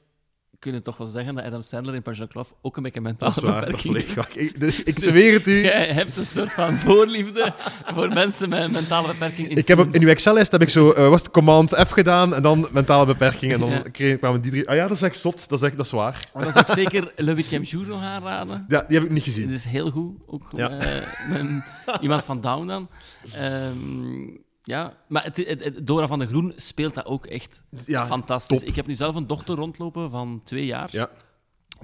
[0.58, 3.42] kunnen toch wel zeggen dat Adam Sandler in Passion Clove ook een beetje dat is
[3.42, 3.70] waar.
[3.70, 3.84] Dat.
[3.84, 3.94] Ik,
[4.34, 5.62] ik Dus zweer het u.
[5.72, 7.54] Jij hebt een soort van voorliefde
[7.94, 9.48] voor mensen met een mentale beperking.
[9.48, 12.34] In Ik heb in uw Excel-lijst heb ik zo, eh, was het command F gedaan
[12.34, 13.52] en dan mentale beperking.
[13.52, 13.82] En dan Ja.
[13.92, 14.68] kreeg, kwamen die drie.
[14.68, 15.48] Ah ja, dat is echt zot.
[15.48, 16.30] Dat is, echt, dat is waar.
[16.34, 18.64] Maar dat zou ik zeker Le Huitième Jour nog aanraden.
[18.68, 19.46] Ja, die heb ik niet gezien.
[19.48, 20.14] Het is heel goed.
[20.26, 20.70] Ook Ja.
[20.70, 21.56] eh,
[22.00, 22.88] iemand van Down dan.
[23.34, 24.28] Ehm,
[24.66, 28.58] ja, maar het, het- het- Dora van de Groen speelt dat ook echt Ja, fantastisch.
[28.58, 28.68] top.
[28.68, 30.88] Ik heb nu zelf een dochter rondlopen van twee jaar.
[30.90, 31.10] Ja.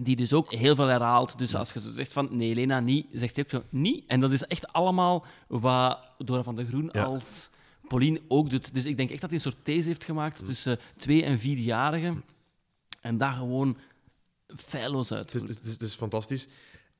[0.03, 1.39] Die dus ook heel veel herhaalt.
[1.39, 4.05] Dus als je zegt van nee, Lena, niet, zegt hij ook zo niet.
[4.07, 7.03] En dat is echt allemaal wat Dora van de Groen Ja.
[7.03, 7.51] als
[7.89, 8.75] Pauline ook doet.
[8.75, 12.25] Dus ik denk echt dat hij een soort these heeft gemaakt tussen twee- en vierjarigen.
[13.01, 13.77] En daar gewoon
[14.57, 15.43] feilloos uitvoert.
[15.43, 16.47] het is, het is, het is fantastisch.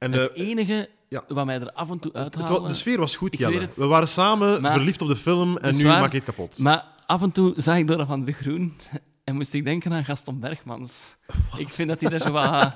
[0.03, 1.25] En, Het eh, enige ja.
[1.29, 2.69] wat mij er af en toe uithaalde...
[2.69, 3.61] de sfeer was goed, Jelle.
[3.61, 3.77] het.
[3.77, 6.01] We waren samen Maar- verliefd op de film en nu waar.
[6.01, 6.59] maak je het kapot.
[6.59, 8.77] Maar af en toe zag ik Dora van de Groen
[9.25, 11.17] en moest ik denken aan Gaston Bergmans.
[11.57, 12.75] Ik vind dat hij daar zo wat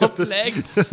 [0.10, 0.88] op dus- lijkt.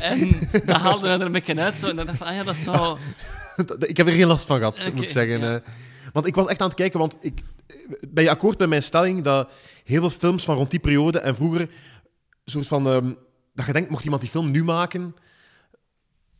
[0.00, 0.28] En
[0.66, 1.74] dat haalde mij er een beetje uit.
[1.74, 2.98] Zo, en dan dacht ik ah ja, dat zou...
[3.78, 5.40] Ik heb er geen last van gehad, moet ik zeggen.
[5.40, 5.54] ja.
[5.54, 5.60] eh.
[6.12, 7.42] Want ik was echt aan het kijken, want ik,
[8.08, 9.50] ben je akkoord met mijn stelling dat
[9.84, 11.68] heel veel films van rond die periode en vroeger,
[12.44, 13.12] soort van, ehm,
[13.66, 15.14] dat je denkt, mocht iemand die film nu maken,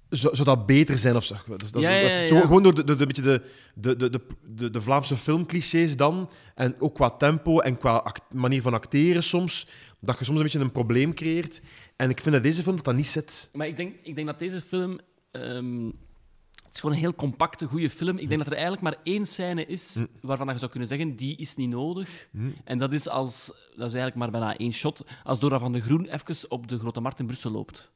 [0.09, 1.35] zou, zou dat beter zijn of zo.
[1.57, 2.41] Dus dat is- Ja, ja, ja, zo ja.
[2.41, 3.43] Gewoon door de, de, beetje de,
[3.75, 8.63] de, de, de, de, Vlaamse filmclichés dan, en ook qua tempo en qua act- manier
[8.63, 9.67] van acteren soms,
[10.01, 11.61] dat je soms een beetje een probleem creëert.
[11.97, 13.49] En ik vind dat deze film dat dat niet zit.
[13.53, 14.99] Maar ik denk, ik denk dat deze film...
[15.31, 15.91] ehm,
[16.71, 18.19] het is gewoon een heel compacte, goede film.
[18.19, 20.07] Ik denk dat er eigenlijk maar één scène is Hm.
[20.21, 22.29] waarvan je zou kunnen zeggen, die is niet nodig.
[22.65, 23.47] En dat is als...
[23.77, 25.05] Dat is eigenlijk maar bijna één shot.
[25.25, 27.91] Als Dora van de Groen even op de Grote Markt in Brussel loopt.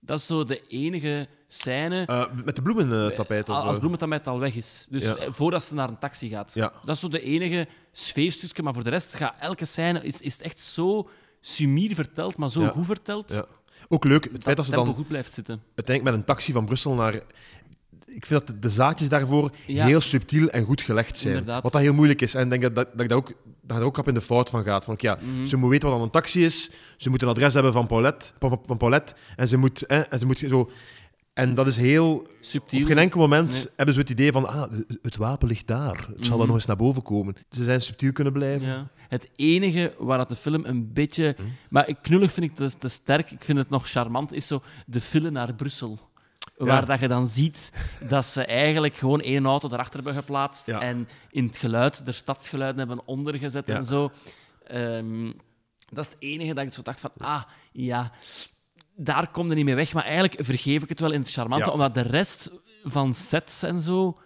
[0.00, 2.04] Dat is zo de enige scène...
[2.06, 3.48] Eh, met de bloementapijt.
[3.48, 4.86] of, als eh, bloementapijt al weg is.
[4.90, 5.14] Dus Ja.
[5.16, 6.50] eh, voordat ze naar een taxi gaat.
[6.54, 6.72] Ja.
[6.84, 8.62] Dat is zo de enige sfeerstukje.
[8.62, 10.02] Maar voor de rest gaat elke scène...
[10.02, 11.08] Is, is het echt zo
[11.40, 12.68] sumier verteld, maar zo Ja.
[12.68, 13.32] goed verteld...
[13.32, 13.46] Ja.
[13.88, 15.62] Ook leuk, het dat feit dat ze dan goed blijft zitten.
[15.74, 17.22] uiteindelijk met een taxi van Brussel naar.
[18.14, 19.86] Ik vind dat de- zaadjes daarvoor Ja.
[19.86, 21.32] heel subtiel en goed gelegd zijn.
[21.34, 21.62] Inderdaad.
[21.62, 22.34] Wat dat heel moeilijk is.
[22.34, 24.50] En ik denk dat, dat, dat, ook, dat je daar ook op in de fout
[24.50, 24.84] van gaat.
[24.84, 25.46] Van, ja, Mhm.
[25.46, 26.70] Ze moet weten wat dan een taxi is.
[26.96, 28.32] Ze moet een adres hebben van Paulette.
[28.38, 30.70] Van, van Paulette en, ze moet, en ze moet zo.
[31.34, 32.26] En dat is heel.
[32.40, 32.80] Subtiel.
[32.80, 33.66] Op geen enkel moment Nee.
[33.76, 34.46] hebben ze het idee van.
[34.48, 34.72] Ah,
[35.02, 35.96] het wapen ligt daar.
[35.96, 36.38] Het zal Mhm.
[36.38, 37.36] dan nog eens naar boven komen.
[37.50, 38.68] Ze zijn subtiel kunnen blijven.
[38.68, 38.88] Ja.
[39.08, 41.34] Het enige waar dat de film een beetje...
[41.36, 41.42] Hm?
[41.70, 43.30] Maar knullig vind ik te, te sterk.
[43.30, 45.98] Ik vind het nog charmant, is zo de file naar Brussel.
[46.66, 46.86] Waar Ja.
[46.86, 47.72] dat je dan ziet
[48.08, 50.80] dat ze eigenlijk gewoon één auto erachter hebben geplaatst Ja.
[50.80, 53.76] en in het geluid de stadsgeluiden hebben ondergezet Ja.
[53.76, 54.10] en zo.
[54.66, 55.32] Ehm,
[55.90, 58.10] dat is het enige dat ik zo dacht van, ah, ja,
[58.96, 59.92] daar kom je niet mee weg.
[59.92, 62.50] Maar eigenlijk vergeef ik het wel in het charmante, omdat de rest
[62.84, 64.18] van sets en zo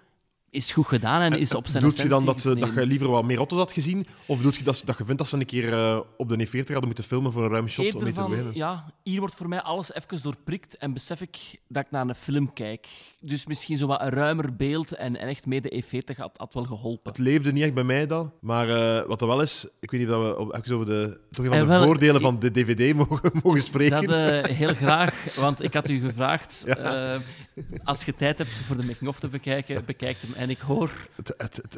[0.51, 3.09] is goed gedaan en is op zijn Doet je dan dat, ze, dat je liever
[3.09, 4.07] wat meer auto's had gezien?
[4.27, 6.51] Of doet je dat, dat je vindt dat ze een keer eh, op de E40
[6.53, 8.55] hadden moeten filmen voor een ruim shot om mee te beginnen?
[8.55, 11.37] ja, hier wordt voor mij alles even doorprikt en besef ik
[11.69, 12.87] dat ik naar een film kijk.
[13.21, 16.55] Dus misschien zo wat een ruimer beeld en, en echt mee de E40 had, had
[16.55, 17.13] wel geholpen.
[17.13, 18.33] Het leefde niet echt bij mij dan.
[18.41, 21.21] Maar eh, wat er wel is, ik weet niet of we op, even over de,
[21.31, 24.07] toch Eh, de wel, voordelen ik- van de DVD mogen, mogen spreken.
[24.07, 26.75] Dat eh, heel graag, want ik had u gevraagd, Ja.
[27.15, 27.21] eh,
[27.85, 30.36] als je tijd hebt voor de making-of te bekijken, bekijk hem.
[30.37, 30.91] En ik hoor...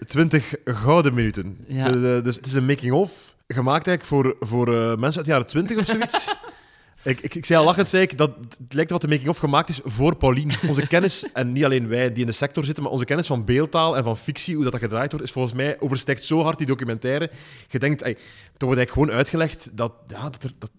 [0.07, 1.59] 20 gouden minuten.
[1.67, 1.91] Ja.
[1.91, 5.31] De- de- dus het is een making-of, gemaakt eigenlijk voor, voor eh, mensen uit de
[5.31, 6.37] jaren 20 of zoiets.
[7.03, 9.69] ik, ik, ik zei al lachend, zei ik, dat het lijkt wat de making-of gemaakt
[9.69, 10.55] is voor Pauline.
[10.69, 13.45] Onze kennis, en niet alleen wij die in de sector zitten, maar onze kennis van
[13.45, 16.59] beeldtaal en van fictie, hoe dat, dat gedraaid wordt, is volgens mij overstijgt zo hard
[16.59, 17.31] die documentaire.
[17.69, 18.19] Je denkt, ey, er
[18.67, 20.51] wordt eigenlijk gewoon uitgelegd dat, ja, dat er...
[20.59, 20.71] Dat,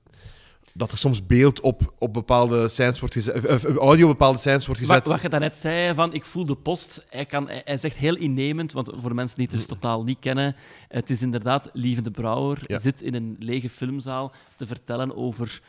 [0.73, 4.39] dat er soms beeld op, op bepaalde scènes wordt gezet, of, of audio op bepaalde
[4.39, 4.95] scènes wordt gezet.
[5.03, 7.95] Wat, wat je daarnet zei, van ik voel de post, hij, kan, hij, hij zegt
[7.95, 10.55] heel innemend, want voor de mensen die het dus totaal niet kennen,
[10.87, 12.77] het is inderdaad Lieve de Brouwer, Ja.
[12.77, 15.61] zit in een lege filmzaal te vertellen over...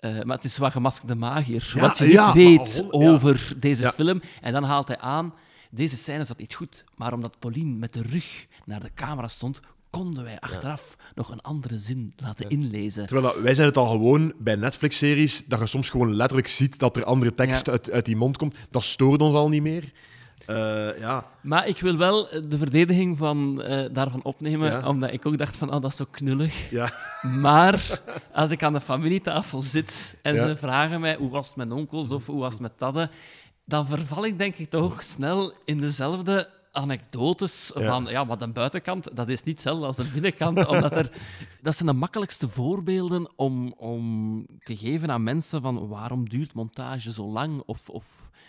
[0.00, 1.72] eh, maar het is wat gemaskerde magier.
[1.74, 4.20] Ja, wat je niet weet over deze film.
[4.40, 5.34] En dan haalt hij aan,
[5.70, 9.60] deze scène zat niet goed, maar omdat Pauline met de rug naar de camera stond,
[9.96, 13.06] konden wij achteraf nog een andere zin laten inlezen.
[13.06, 16.78] Terwijl dat- wij zijn het al gewoon bij Netflix-series, dat je soms gewoon letterlijk ziet
[16.78, 17.72] dat er andere tekst Ja.
[17.72, 18.54] uit, uit die mond komt.
[18.70, 19.92] Dat stoort ons al niet meer.
[20.46, 21.26] Eh, ja.
[21.42, 24.88] Maar ik wil wel de verdediging van, eh, daarvan opnemen, Ja.
[24.88, 26.70] omdat ik ook dacht van, oh, dat is zo knullig.
[26.70, 26.92] Ja.
[27.40, 28.00] Maar
[28.32, 30.46] als ik aan de familietafel zit en Ja.
[30.46, 33.10] ze vragen mij hoe was het met onkels of hoe was het met tadden,
[33.64, 37.92] dan verval ik denk ik toch snel in dezelfde anekdotes Ja.
[37.92, 40.66] van ja, maar de buitenkant, dat is niet hetzelfde als de binnenkant.
[40.68, 41.10] omdat er,
[41.62, 47.12] dat zijn de makkelijkste voorbeelden om, om te geven aan mensen van waarom duurt montage
[47.12, 48.04] zo lang of, of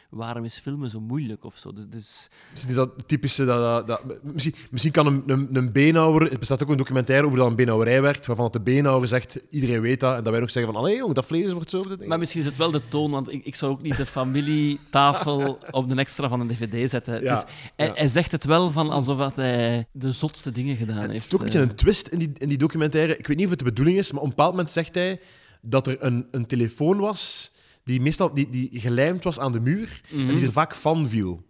[0.10, 1.74] waarom is filmen zo moeilijk of zo.
[1.74, 3.46] Dus, dus Misschien is dat het typische.
[3.46, 6.32] Dat, dat, dat- misschien, misschien kan een, een, een beenhouwer.
[6.32, 8.26] Er bestaat ook een documentaire over dat een beenhouwerij werkt.
[8.26, 10.18] Waarvan het de beenhouwer zegt: iedereen weet dat.
[10.18, 11.84] En dat wij nog zeggen: van, Allee, jong, dat vlees wordt zo.
[12.06, 15.58] Maar misschien is het wel de toon, want ik, ik zou ook niet de familietafel
[15.72, 17.14] op de extra van een dvd zetten.
[17.14, 17.44] Het Ja, is,
[17.76, 17.94] hij, ja.
[17.94, 21.26] hij zegt het wel van alsof dat hij de zotste dingen gedaan Het heeft.
[21.26, 21.68] is ook een beetje eh.
[21.70, 23.18] een twist in die, in die documentaire.
[23.18, 25.20] Ik weet niet of het de bedoeling is, maar op een bepaald moment zegt hij
[25.62, 27.52] dat er een, een telefoon was
[27.88, 30.36] die meestal die, die gelijmd was aan de muur en Mhm.
[30.36, 31.46] die er vaak van viel.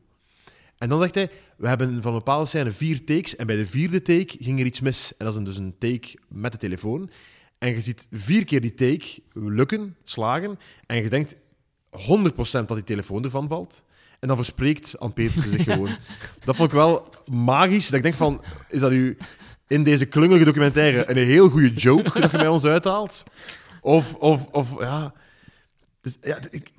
[0.78, 3.66] En dan zegt hij, we hebben van een bepaalde scène vier takes en bij de
[3.66, 5.14] vierde take ging er iets mis.
[5.18, 7.10] En dat is dus een take met de telefoon.
[7.58, 11.36] En je ziet vier keer die take lukken, slagen, en je denkt
[11.92, 13.84] 100% dat die telefoon ervan valt.
[14.20, 15.90] En dan verspreekt Anne Petersen zich gewoon.
[16.46, 17.86] Dat vond ik wel magisch.
[17.88, 19.18] Dat ik denk van, is dat u
[19.68, 23.24] in deze klungelige documentaire een heel goede joke dat je bij ons uithaalt?
[23.82, 25.14] Of, of, of ja...
[26.02, 26.72] Dus, ja, ik,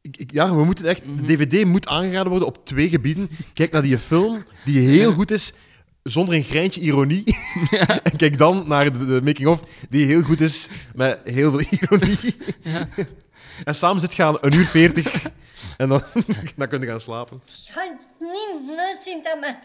[0.00, 1.02] ik, ik- ja, we moeten echt...
[1.04, 3.28] De DVD moet aangeraden worden op twee gebieden.
[3.54, 5.52] Kijk naar die film, die heel goed is,
[6.02, 7.24] zonder een greintje ironie.
[8.02, 12.36] en kijk dan naar de, de making-of, die heel goed is, met heel veel ironie.
[13.64, 15.22] En samen zit gaan een uur veertig.
[15.76, 16.02] en dan,
[16.56, 17.40] dan kun je gaan slapen.
[17.46, 19.58] Ik ga niet naar Sint-Amand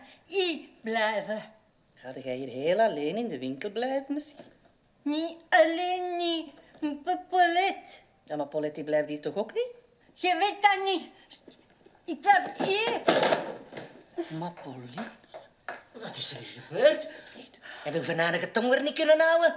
[0.84, 1.42] blijven.
[1.94, 4.46] Ga jij hier heel alleen in de winkel blijven misschien?
[5.04, 6.54] Niet alleen niet.
[7.30, 7.92] Paulette.
[8.32, 9.72] Ja, maar Paulette die blijft hier toch ook niet?
[10.14, 11.10] Je weet dat niet.
[12.06, 13.02] Ik blijf hier.
[14.40, 15.02] Maar Pauline,
[16.04, 17.08] Wat is er hier gebeurd?
[17.84, 19.56] heb je venijnige tong weer niet kunnen houden?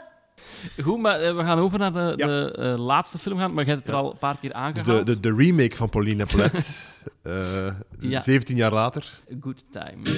[0.83, 2.27] Goed, maar eh, we gaan over naar de, Ja.
[2.27, 3.55] de eh, laatste film gaan.
[3.55, 5.07] Maar je hebt het er al een paar keer Dus aangehaald.
[5.07, 6.25] de, de, de remake van Pauline
[7.23, 8.21] eh, Ja.
[8.21, 9.21] 17 jaar later.
[9.41, 10.11] Good time.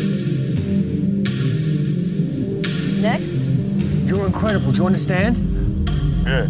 [3.00, 3.44] Next.
[4.04, 5.36] You're incredible, do you understand?
[6.24, 6.46] Yeah.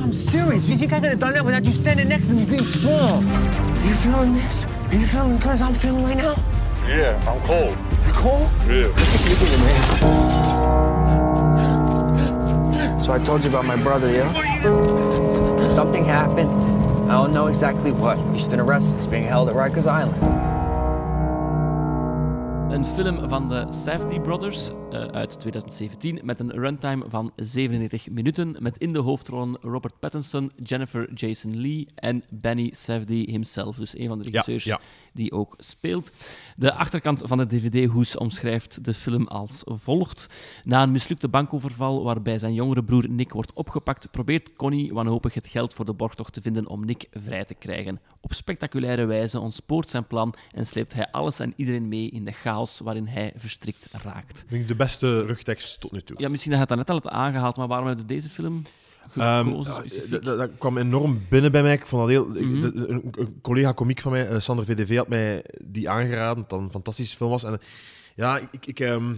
[0.00, 0.68] I'm serious.
[0.68, 3.24] You think I could have done that without you standing next to me being strong?
[3.28, 4.66] Are you feeling this?
[4.66, 6.34] Are you feeling the cause I'm feeling right now?
[6.86, 7.76] Yeah, I'm cold.
[8.06, 8.48] You cold?
[8.66, 8.94] Yeah.
[13.02, 15.68] So I told you about my brother, yeah?
[15.68, 16.50] Something happened.
[17.10, 18.18] I don't know exactly what.
[18.32, 18.96] He's been arrested.
[18.96, 20.16] He's being held at Rikers Island.
[22.72, 28.56] Een film van de Safdie Brothers uit 2017 met een runtime van 97 minuten.
[28.58, 33.76] Met in de hoofdrollen Robert Pattinson, Jennifer Jason Lee en Benny Safdie himself.
[33.76, 34.80] Dus een van de Ja, regisseurs ja.
[35.18, 36.10] Die ook speelt.
[36.56, 40.26] De achterkant van de DVD-hoes omschrijft de film als volgt.
[40.64, 45.46] Na een mislukte bankoverval waarbij zijn jongere broer Nick wordt opgepakt, probeert Connie wanhopig het
[45.46, 48.00] geld voor de borgtocht te vinden om Nick vrij te krijgen.
[48.20, 52.32] Op spectaculaire wijze ontspoort zijn plan en sleept hij alles en iedereen mee in de
[52.32, 54.44] chaos waarin hij verstrikt raakt.
[54.48, 56.20] Ik de beste rugtekst tot nu toe.
[56.20, 58.62] Ja, misschien dat je het net al hebt aangehaald, maar waarom heb je deze film
[59.16, 59.44] Ehm,
[60.10, 61.72] dat, dat kwam enorm binnen bij mij.
[61.72, 62.60] Ik vond dat heel, Mhm.
[62.60, 66.58] de- een, een collega komiek van mij, eh, Sander VDV, had mij die aangeraden, dat
[66.60, 67.44] een fantastische film was.
[67.44, 67.58] En
[68.14, 69.14] ja, ik, ik, ehm,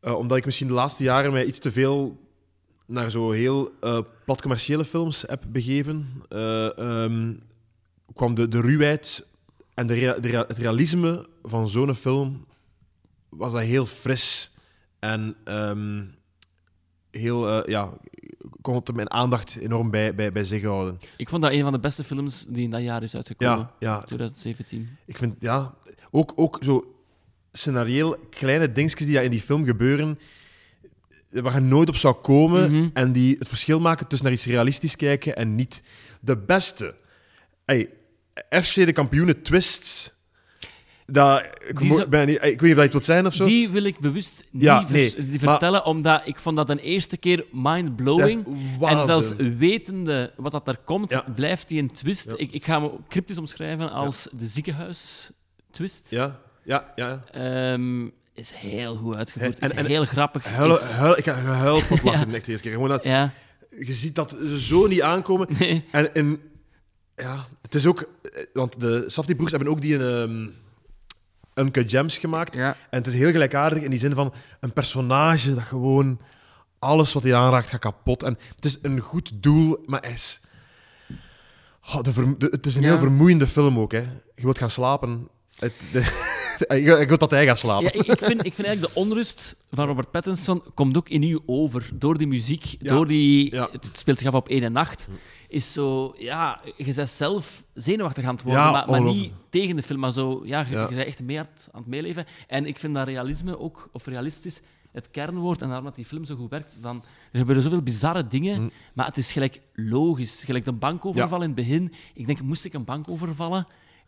[0.00, 2.22] eh, omdat ik misschien de laatste jaren mij iets te veel
[2.86, 7.32] naar zo heel eh plat commerciële films heb begeven, eh, ehm,
[8.14, 9.26] kwam de, de ruwheid
[9.74, 12.44] en de rea- de rea- het realisme van zo'n film
[13.28, 14.50] was dat heel fris
[14.98, 15.36] en
[17.10, 17.92] heel, ja,
[18.64, 20.98] kon het mijn aandacht enorm bij, bij, bij zich houden.
[21.16, 23.58] Ik vond dat een van de beste films die in dat jaar is uitgekomen.
[23.58, 24.00] Ja, ja.
[24.02, 24.96] 2017.
[25.06, 25.74] Ik vind, ja,
[26.10, 26.94] ook, ook zo
[27.52, 30.18] scenarieel kleine dingetjes die daar in die film gebeuren,
[31.30, 32.88] waar je nooit op zou komen Mhm.
[32.92, 35.82] en die het verschil maken tussen naar iets realistisch kijken en niet.
[36.20, 36.94] De beste.
[37.64, 37.90] Hey,
[38.62, 40.13] FC de kampioenen twists.
[41.06, 43.04] Dat, ik, Die mo- zou- ben niet, ik weet niet of dat je het wilt
[43.04, 43.44] zijn of zo.
[43.44, 46.70] Die wil ik bewust niet Ja, vers- nee, die maar- vertellen, omdat ik vond dat
[46.70, 48.46] een eerste keer mind-blowing.
[48.80, 51.24] En zelfs wetende wat dat er komt, Ja.
[51.34, 52.30] blijft die een twist.
[52.30, 52.36] Ja.
[52.36, 56.06] Ik, ik ga hem cryptisch omschrijven als de ziekenhuis-twist.
[56.10, 57.22] Ja, ja, ja.
[57.32, 59.58] Ehm, is heel goed uitgevoerd.
[59.58, 60.44] En- is en- heel grappig.
[60.44, 62.72] Huilen, is- huil, ik heb gehuild van het lachen de eerste keer.
[62.72, 63.32] Gewoon dat, ja,
[63.78, 65.48] je ziet dat zo niet aankomen.
[65.58, 65.84] nee.
[65.92, 66.40] En, en
[67.16, 68.00] ja, het is ook...
[68.22, 70.00] eh, Want de Safdie broers hebben ook die een...
[70.30, 70.54] Um,
[71.54, 72.54] Uncut Gems gemaakt.
[72.54, 72.76] ja.
[72.90, 76.20] En het is heel gelijkaardig in die zin van een personage dat gewoon
[76.78, 78.22] alles wat hij aanraakt gaat kapot.
[78.22, 80.40] En het is een goed doel, maar hij is...
[81.94, 82.88] Oh, de het is een Ja.
[82.88, 83.92] heel vermoeiende film ook.
[83.92, 83.98] Hè.
[84.34, 85.28] Je wilt gaan slapen.
[85.58, 86.34] Het, de-
[86.68, 87.84] je je wilt dat hij gaat slapen.
[87.84, 91.22] Ja, ik, ik, vind, ik vind eigenlijk de onrust van Robert Pattinson komt ook in
[91.22, 91.90] u over.
[91.94, 92.94] Door die muziek, Ja.
[92.94, 93.54] door die...
[93.54, 93.68] Ja.
[93.72, 95.06] Het speelt zich af op ene nacht.
[95.48, 96.14] Is zo...
[96.18, 100.00] Ja, je bent zelf zenuwachtig aan het worden, Ja, maar, maar niet tegen de film.
[100.00, 100.42] Maar zo...
[100.44, 100.80] Ja, je, Ja.
[100.88, 102.24] je bent echt mee aan het, aan het meeleven.
[102.46, 104.60] En ik vind dat realisme ook, of realistisch,
[104.92, 105.60] het kernwoord.
[105.62, 106.78] En daarom dat die film zo goed werkt.
[106.80, 108.70] Dan, er gebeuren zoveel bizarre dingen, Mm.
[108.94, 110.44] maar het is gelijk logisch.
[110.44, 111.92] Gelijk de bankoverval in het begin.
[112.14, 113.66] Ik denk, moest ik een bank overvallen?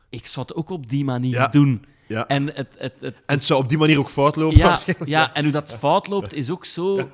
[0.09, 1.85] Ik zou het ook op die manier doen.
[2.09, 2.27] Ja.
[2.27, 4.59] En het, het, het, En het zou op die manier ook fout lopen.
[4.59, 7.11] ja, ja, en hoe dat fout loopt is ook zo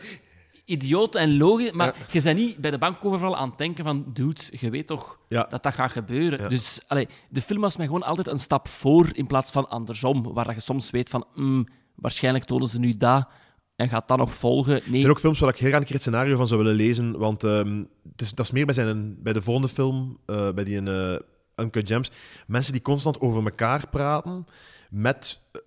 [0.65, 1.73] idioot en logisch.
[1.73, 4.05] Maar je bent niet bij de bankoverval aan het denken van...
[4.13, 5.47] Dudes, je weet toch Ja.
[5.51, 6.49] dat dat gaat gebeuren.
[6.49, 10.33] Dus allee, de film was mij gewoon altijd een stap voor in plaats van andersom.
[10.33, 11.27] Waar dat je soms weet van...
[11.35, 13.29] mm, waarschijnlijk tonen ze nu dat
[13.77, 14.75] en gaat dat nog volgen.
[14.75, 16.61] Er Nee, zijn ook films waar ik heel graag een keer het scenario van zou
[16.63, 17.19] willen lezen.
[17.19, 20.65] Want ehm, het is, dat is meer bij, zijn, bij de volgende film, eh, bij
[20.65, 21.19] die eh
[21.57, 22.11] Uncut Gems.
[22.47, 24.47] Mensen die constant over elkaar praten
[24.91, 25.61] met eh,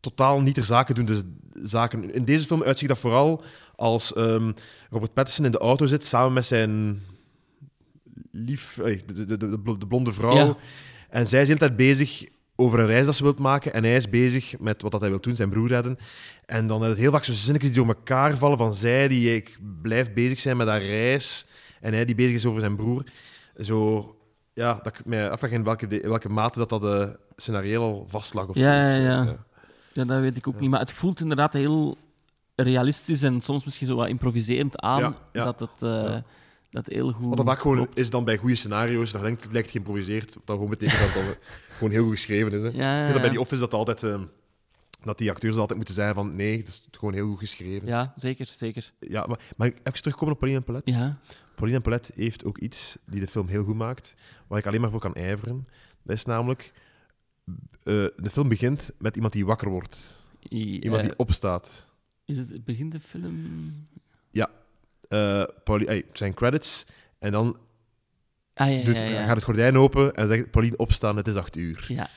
[0.00, 1.04] totaal niet ter zake doen.
[1.04, 2.14] Dus zaken.
[2.14, 3.42] In deze film uitziet dat vooral
[3.82, 4.52] als ehm,
[4.90, 7.02] Robert Pattinson in de auto zit samen met zijn
[8.30, 10.34] lief, eh, de, de, de, de blonde vrouw.
[10.34, 10.56] Ja.
[11.10, 12.24] En zij is de hele tijd bezig
[12.56, 13.72] over een reis dat ze wilt maken.
[13.72, 15.96] En hij is bezig met wat dat hij wil doen, zijn broer redden.
[16.46, 19.34] En dan is het heel vaak zo zinnetjes die door elkaar vallen van zij die
[19.34, 21.46] ik blijft bezig zijn met haar reis.
[21.80, 23.04] En hij die bezig is over zijn broer.
[23.62, 24.16] Zo,
[24.52, 28.04] ja, dat ik mij afvraag in welke, in welke mate dat dat de scenario al
[28.08, 29.04] vastlag of Ja, zoiets.
[29.04, 29.26] ja, ja.
[29.26, 29.32] eh,
[29.92, 30.70] ja, dat weet ik ook niet.
[30.70, 31.96] Maar het voelt inderdaad heel
[32.62, 35.42] realistisch en soms misschien zo wat improviserend aan Ja.
[35.44, 36.16] Dat, het, eh,
[36.70, 39.52] dat heel goed Wat dat vaak gewoon is dan bij goede scenario's, dat denkt, het
[39.52, 40.32] lijkt geïmproviseerd.
[40.32, 41.38] Dat gewoon betekent dat het
[41.68, 42.62] gewoon heel goed geschreven is.
[42.62, 42.68] Hè.
[42.82, 44.02] Ja, ja, bij die Office dat altijd...
[44.02, 44.22] ehm,
[45.02, 47.88] dat die acteurs altijd moeten zeggen van nee, het is gewoon heel goed geschreven.
[47.88, 48.92] Ja, zeker, zeker.
[48.98, 50.92] Ja, maar, maar even terugkomen op Pauline en Paulette.
[50.92, 51.18] Ja.
[51.54, 54.14] Pauline en Paulette heeft ook iets die de film heel goed maakt,
[54.46, 55.68] waar ik alleen maar voor kan ijveren.
[56.02, 56.72] Dat is namelijk...
[57.44, 57.52] eh,
[58.16, 60.26] de film begint met iemand die wakker wordt.
[60.50, 61.91] I- Iemand eh, die opstaat.
[62.38, 63.86] Is het begint de film?
[64.30, 64.50] Ja.
[65.08, 66.84] Eh Pauline, ey, het zijn credits.
[67.18, 67.56] En dan
[68.54, 69.24] Ah, ja, ja.
[69.24, 71.84] gaat het gordijn open en zegt Pauline opstaan, het is acht uur.
[71.88, 72.08] Ja.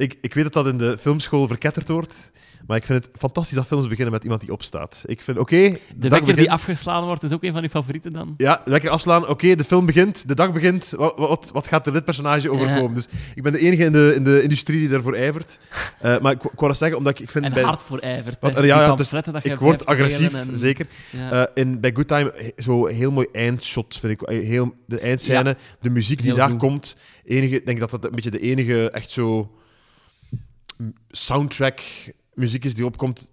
[0.00, 2.30] Ik, ik weet dat dat in de filmschool verketterd wordt,
[2.66, 5.02] maar ik vind het fantastisch dat films beginnen met iemand die opstaat.
[5.06, 5.56] Ik vind, oké...
[5.70, 8.34] De dag wekker die afgeslagen wordt, is ook een van uw favorieten dan?
[8.36, 9.28] Ja, lekker afslaan.
[9.28, 10.92] Oké, de film begint, de dag begint.
[10.96, 12.88] Wat, wat, wat gaat er dit personage overkomen?
[12.88, 12.94] Ja.
[12.94, 15.58] Dus ik ben de enige in de, in de industrie die daarvoor ijvert.
[15.98, 17.44] Eh, maar ik, ik wou dat zeggen, omdat ik, ik vind...
[17.44, 18.36] En bij, hard voor ijvert.
[18.40, 18.60] Wat- hè.
[18.60, 20.86] ja, ja, dus je ik word agressief, en- zeker.
[21.10, 21.30] Ja.
[21.30, 24.22] Eh, in, bij Good Time, zo heel mooi eindshot, vind ik.
[24.28, 25.56] Eh, Heel, de eindscène, Ja.
[25.80, 26.58] de muziek die Heel daar goed.
[26.58, 26.96] komt.
[27.24, 29.50] Enige, ik denk dat dat een beetje de enige echt zo
[31.10, 31.80] soundtrack
[32.34, 33.32] muziek is die opkomt.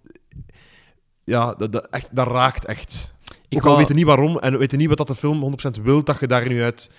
[1.24, 3.14] Ja, dat, dat, echt, dat raakt echt.
[3.48, 5.58] Ik Ook al wou- weten niet waarom en we weten niet wat dat de film
[5.78, 6.90] 100% wil, dat je daar nu uit...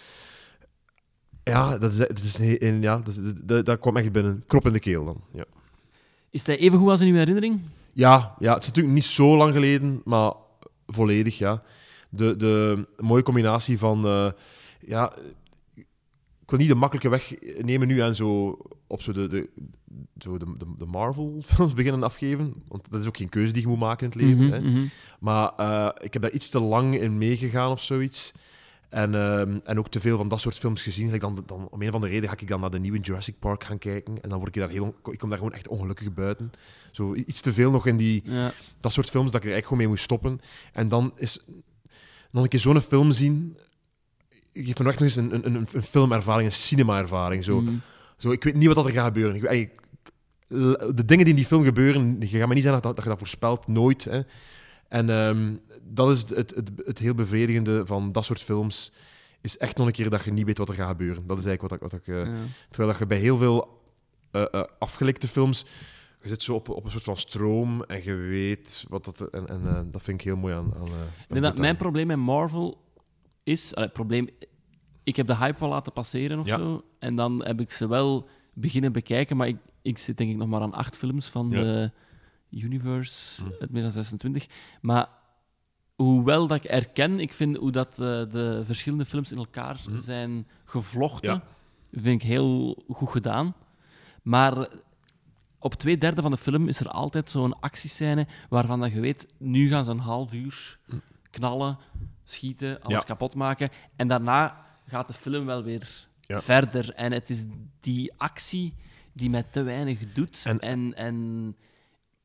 [1.43, 4.43] Ja, dat, is, dat, is een, een- ja dat, is- dat, dat kwam echt binnen.
[4.47, 5.21] Krop in de keel dan.
[5.33, 5.45] Ja.
[6.29, 7.59] Is hij even goed als in uw herinnering?
[7.93, 10.33] Ja, ja, het is natuurlijk niet zo lang geleden, maar
[10.87, 11.61] volledig, ja.
[12.09, 14.05] De, de mooie combinatie van...
[14.05, 14.31] eh,
[14.79, 15.13] ja,
[16.49, 19.49] ik wil niet de makkelijke weg nemen nu en zo op zo de, de,
[20.17, 22.53] zo de, de, de Marvel-films beginnen afgeven.
[22.67, 24.45] Want dat is ook geen keuze die je moet maken in het leven.
[24.45, 24.59] Mhm, hè.
[24.59, 24.85] mhm.
[25.19, 28.31] Maar eh, ik heb daar iets te lang in meegegaan of zoiets.
[28.89, 31.19] En, ehm, en ook te veel van dat soort films gezien.
[31.19, 33.63] Dan, dan, om een of andere reden ga ik dan naar de nieuwe Jurassic Park
[33.63, 34.21] gaan kijken.
[34.21, 34.95] En dan word ik daar heel...
[35.11, 36.51] Ik kom daar gewoon echt ongelukkig buiten.
[36.91, 38.51] Zo iets te veel nog in die, Ja.
[38.79, 40.39] dat soort films dat ik er eigenlijk gewoon mee moest stoppen.
[40.73, 41.39] En dan is
[42.31, 43.57] nog een keer zo'n film zien...
[44.53, 47.43] Geeft me nog echt nog eens een, een, een, een filmervaring, een cinema-ervaring.
[47.43, 47.61] Zo.
[47.61, 47.73] Mhm.
[48.17, 49.51] Zo, ik weet niet wat er gaat gebeuren.
[49.51, 49.71] Ik,
[50.47, 53.09] de dingen die in die film gebeuren, je gaat me niet zeggen dat, dat je
[53.09, 54.03] dat voorspelt, nooit.
[54.03, 54.21] Hè.
[54.87, 58.91] En ehm, dat is het, het, het, het heel bevredigende van dat soort films.
[59.41, 61.27] Is echt nog een keer dat je niet weet wat er gaat gebeuren.
[61.27, 61.91] Dat is eigenlijk wat ik.
[61.91, 62.39] Wat ik eh, Ja.
[62.69, 63.81] Terwijl dat je bij heel veel
[64.31, 65.65] eh, afgelikte films.
[66.21, 69.21] Je zit zo op, op een soort van stroom en je weet wat dat.
[69.21, 70.73] En, en dat vind ik heel mooi aan.
[71.29, 72.77] aan, dat mijn probleem met Marvel
[73.49, 73.75] is...
[73.75, 74.27] allee, probleem,
[75.03, 76.57] ik heb de hype wel laten passeren of Ja.
[76.57, 76.83] zo.
[76.99, 80.47] En dan heb ik ze wel beginnen bekijken, maar ik, ik zit denk ik nog
[80.47, 81.61] maar aan acht films van Ja.
[81.61, 81.91] de
[82.49, 83.49] Universe, Hm.
[83.59, 84.47] het meer dan 26.
[84.81, 85.07] Maar
[85.95, 87.97] hoewel dat ik erken, ik vind hoe dat, eh,
[88.31, 89.99] de verschillende films in elkaar Hm.
[89.99, 91.43] zijn gevlochten, Ja.
[92.01, 93.55] vind ik heel goed gedaan.
[94.23, 94.67] Maar
[95.59, 99.33] op twee derde van de film is er altijd zo'n actiescène waarvan dat je weet,
[99.37, 100.79] nu gaan ze een half uur
[101.29, 101.77] knallen,
[102.23, 103.03] schieten, alles Ja.
[103.03, 103.69] kapot maken.
[103.95, 106.41] En daarna gaat de film wel weer Ja.
[106.41, 106.93] verder.
[106.93, 107.45] En het is
[107.79, 108.73] die actie
[109.13, 110.41] die mij te weinig doet.
[110.45, 111.55] En- En, en,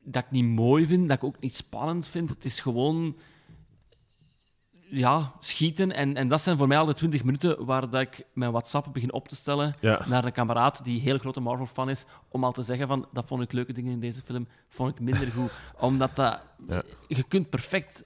[0.03, 2.29] dat ik niet mooi vind, dat ik ook niet spannend vind.
[2.29, 3.17] Het is gewoon
[4.89, 5.91] ja, schieten.
[5.91, 8.93] En, en dat zijn voor mij al de 20 minuten waar dat ik mijn WhatsApp
[8.93, 10.05] begin op te stellen Ja.
[10.07, 13.41] naar een kameraad die heel grote Marvel-fan is, om al te zeggen van, dat vond
[13.41, 15.51] ik leuke dingen in deze film, vond ik minder goed.
[15.79, 16.41] Omdat dat...
[16.67, 16.83] Ja.
[17.07, 18.03] Je kunt perfect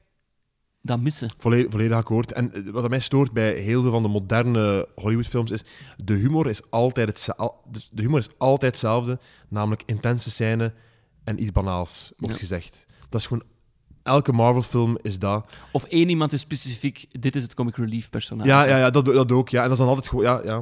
[0.82, 1.30] dat missen.
[1.38, 2.32] Volledig, volledig akkoord.
[2.32, 5.61] En eh, wat mij stoort bij heel veel van de moderne Hollywoodfilms is...
[6.03, 9.19] De humor is altijd, hetzelfde, de humor is altijd hetzelfde.
[9.49, 10.73] Namelijk intense scène
[11.23, 12.39] en iets banaals, wordt Ja.
[12.41, 12.86] gezegd.
[13.09, 13.43] Dat is gewoon...
[14.03, 15.53] Elke Marvel-film is dat.
[15.71, 18.49] Of één iemand is specifiek, dit is het comic relief personage.
[18.49, 19.49] Ja, ja, ja dat, dat ook.
[19.49, 19.57] Ja.
[19.57, 20.23] En dat is dan altijd gewoon...
[20.23, 20.61] Ja, ja.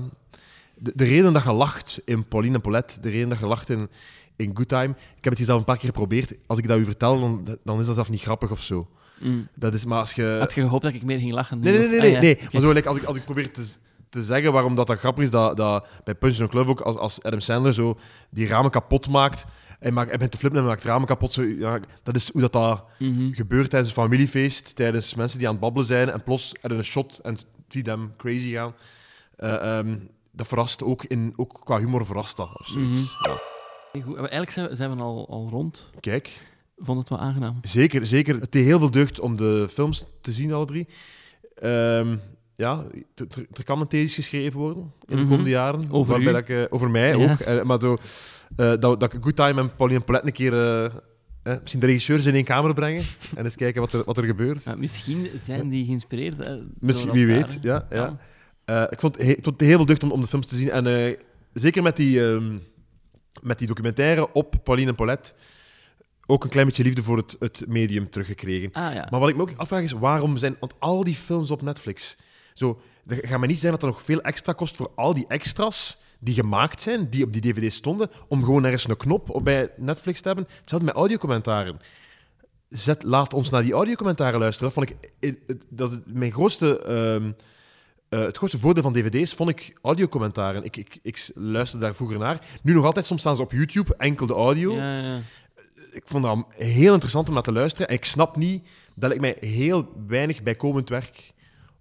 [0.75, 3.69] De, de reden dat je lacht in Pauline en Paulette, de reden dat je lacht
[3.69, 3.89] in,
[4.35, 4.89] in Good Time...
[4.89, 6.33] Ik heb het hier zelf een paar keer geprobeerd.
[6.47, 8.87] Als ik dat u vertel, dan, dan is dat zelf niet grappig of zo.
[9.19, 9.47] Mm.
[9.53, 10.35] Dat is, maar als je...
[10.39, 11.59] Had je gehoopt dat ik meer ging lachen?
[11.59, 11.97] Nee, nee, nee.
[11.97, 12.39] ah, nee, ja, nee.
[12.51, 13.67] Maar zo, like, als, ik, als ik probeer te,
[14.09, 16.95] te zeggen waarom dat, dat grappig is, dat, dat bij Punch Drunk Love ook, als,
[16.95, 17.97] als Adam Sandler zo
[18.29, 19.45] die ramen kapot maakt,
[19.79, 22.41] en maakt, hij bent te flippen en maakt ramen kapot, zo, ja, dat is hoe
[22.41, 23.31] dat, dat Mhm.
[23.33, 26.83] gebeurt tijdens een familiefeest, tijdens mensen die aan het babbelen zijn, en plots er een
[26.83, 27.37] shot en
[27.67, 28.73] zie them crazy gaan.
[29.35, 29.95] Eh, ehm,
[30.31, 33.17] dat verrast ook, in, ook qua humor verrast dat, of zoiets.
[33.23, 33.31] ja.
[33.93, 34.17] Oké, goed.
[34.17, 35.89] Eigenlijk zijn we, zijn we al, al rond.
[35.99, 36.41] Kijk.
[36.77, 37.59] Vond het wel aangenaam.
[37.61, 38.39] Zeker, zeker.
[38.39, 40.87] Het deed heel veel deugd om de films te zien, alle drie.
[41.55, 42.15] Ehm,
[42.55, 42.83] ja,
[43.53, 45.27] er kan een thesis geschreven worden in de Mhm.
[45.29, 45.91] komende jaren.
[45.91, 46.33] Over waarbij u?
[46.33, 47.31] dat ik, eh, over mij Ja.
[47.31, 47.39] ook.
[47.39, 47.97] Eh, maar zo,
[48.55, 50.53] eh, dat, dat ik Good Time en Pauline Paulette een keer...
[50.53, 50.85] eh,
[51.43, 53.03] eh, misschien de regisseurs in één kamer brengen
[53.35, 54.63] en eens kijken wat er, wat er gebeurt.
[54.63, 56.35] Ja, misschien zijn die geïnspireerd.
[56.79, 57.63] Misschien, wie elkaar, weet.
[57.63, 57.69] hè.
[57.69, 57.87] Ja,
[58.65, 58.89] ja.
[58.89, 60.69] Ik vond het he- heel veel deugd om, om de films te zien.
[60.71, 61.15] En
[61.53, 62.57] zeker met die, ehm,
[63.41, 65.33] met die documentaire op Pauline en Paulette
[66.27, 68.71] ook een klein beetje liefde voor het, het medium teruggekregen.
[68.71, 69.07] Ah, ja.
[69.11, 72.17] Maar wat ik me ook afvraag is, waarom zijn want al die films op Netflix?
[72.53, 75.25] Zo, er gaat me niet zijn dat er nog veel extra kost voor al die
[75.27, 79.43] extra's die gemaakt zijn, die op die dvd stonden, om gewoon ergens een knop op
[79.43, 80.47] bij Netflix te hebben.
[80.59, 81.79] Hetzelfde met audiocommentaren.
[82.69, 84.73] Zet, laat ons naar die audiocommentaren luisteren.
[84.73, 85.11] Dat vond ik...
[85.19, 86.79] eh, Dat is mijn grootste...
[86.83, 87.31] ehm,
[88.09, 90.63] eh, het grootste voordeel van dvd's vond ik audiocommentaren.
[90.63, 92.41] Ik, ik, ik luisterde daar vroeger naar.
[92.61, 94.73] Nu nog altijd, soms staan ze op YouTube, enkel de audio.
[94.75, 95.19] Ja, ja.
[95.97, 97.87] Ik vond dat heel interessant om naar te luisteren.
[97.87, 101.33] En ik snap niet, dat lijkt mij heel weinig bijkomend werk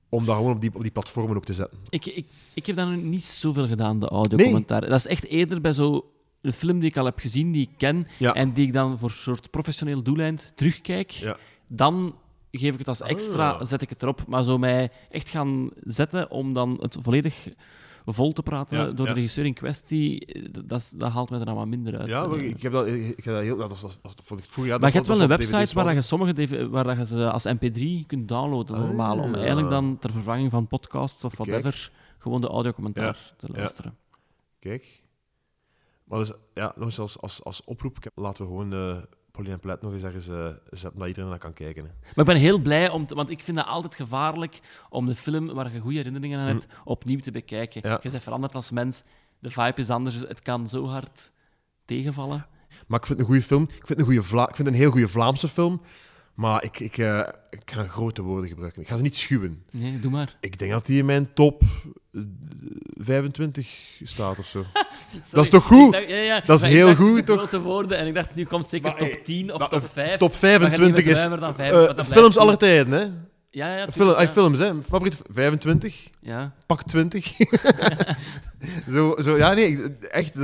[0.09, 1.79] om dat gewoon op die, op die platformen ook te zetten.
[1.89, 4.81] Ik, ik, ik heb daar nog niet zoveel gedaan, de audiocommentaar.
[4.81, 6.03] Dat is echt eerder bij zo'n
[6.43, 8.35] film die ik al heb gezien, die ik ken, Ja.
[8.35, 11.11] en die ik dan voor een soort professioneel doeleind terugkijk.
[11.11, 11.37] Ja.
[11.67, 12.15] Dan
[12.51, 13.65] geef ik het als extra, Ah.
[13.67, 14.25] zet ik het erop.
[14.27, 17.49] Maar zo mij echt gaan zetten om dan het volledig
[18.15, 21.45] vol te praten Ja, door de regisseur in kwestie, eh, dat, dat haalt mij er
[21.45, 22.09] dan wat minder uit.
[22.09, 23.57] Ja, Eh, maar ik heb dat, ik heb dat heel...
[23.57, 24.81] Dat was, dat dat vond ik jaar...
[24.81, 28.07] maar je hebt wel een website waar, je sommige waar dat je ze als mp3
[28.07, 29.37] kunt downloaden, normaal, om Ah.
[29.37, 33.59] eigenlijk dan ter vervanging van podcasts of whatever, gewoon de audiocommentaar te ja.
[33.59, 33.97] luisteren.
[34.59, 35.03] Kijk.
[36.05, 38.97] Maar dus, ja, nog eens als, als, als oproep, laten we gewoon eh
[39.37, 41.85] Pauline en Plet nog eens ergens eh, zetten, dat iedereen naar kan kijken.
[41.85, 41.91] Hè.
[42.01, 45.15] Maar ik ben heel blij, om te- want ik vind het altijd gevaarlijk om de
[45.15, 47.81] film waar je goede herinneringen aan hebt, opnieuw te bekijken.
[47.85, 47.91] Mm.
[47.91, 47.99] Ja.
[48.03, 49.03] Je bent veranderd als mens,
[49.39, 51.33] de vibe is anders, dus het kan zo hard
[51.85, 52.47] tegenvallen.
[52.87, 53.63] Maar ik vind het een goede film.
[53.63, 55.81] Ik vind het een, goede Vla ik vind het een heel goede Vlaamse film.
[56.37, 57.19] Maar ik, ik, eh,
[57.51, 58.83] ik ga grote woorden gebruiken.
[58.83, 59.65] Ik ga ze niet schuwen.
[59.73, 60.37] Nee, doe maar.
[60.41, 61.63] Ik denk dat die in mijn top
[62.13, 62.21] eh,
[62.95, 63.69] 25
[64.03, 64.65] staat of zo.
[65.33, 65.93] Dat is toch goed?
[65.93, 67.37] Dacht- ja, ja, Dat is maar heel goed, toch?
[67.37, 70.19] Grote woorden, en ik dacht, nu komt zeker Maar, top eh, 10 of top 5.
[70.19, 73.07] Top 25 is ruimer dan 5, eh, films aller tijden, hè?
[73.57, 74.29] Ja, ja, Film, ah, ja.
[74.29, 74.83] films, hè?
[74.83, 76.55] Favoriet 25, Ja.
[76.67, 77.37] pak 20.
[78.95, 80.35] zo, zo, ja, nee, echt.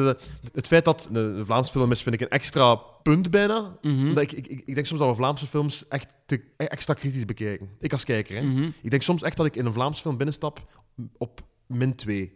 [0.53, 3.77] het feit dat een Vlaamse film is, vind ik een extra punt bijna.
[3.83, 4.09] Mhm.
[4.09, 7.69] Omdat ik, ik, ik, denk soms dat we Vlaamse films echt te, extra kritisch bekijken.
[7.81, 8.43] Ik als kijker, hè.
[8.43, 8.71] Mhm.
[8.83, 10.83] Ik denk soms echt dat ik in een Vlaamse film binnenstap
[11.19, 12.33] op min 2.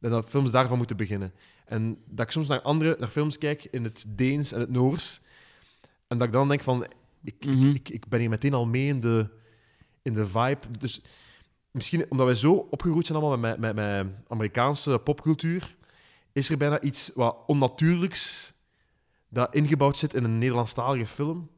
[0.00, 1.32] En dat films daarvan moeten beginnen.
[1.64, 5.20] En dat ik soms naar andere naar films kijk in het Deens en het Noors.
[6.08, 6.86] En dat ik dan denk van,
[7.24, 7.68] ik, Mhm.
[7.68, 9.28] ik, ik, ik ben hier meteen al mee in de,
[10.06, 10.78] in de vibe.
[10.78, 11.00] Dus
[11.70, 15.76] misschien omdat wij zo opgegroeid zijn allemaal met, met, met Amerikaanse popcultuur,
[16.32, 18.52] is er bijna iets wat onnatuurlijks
[19.28, 21.48] dat ingebouwd zit in een Nederlandstalige film.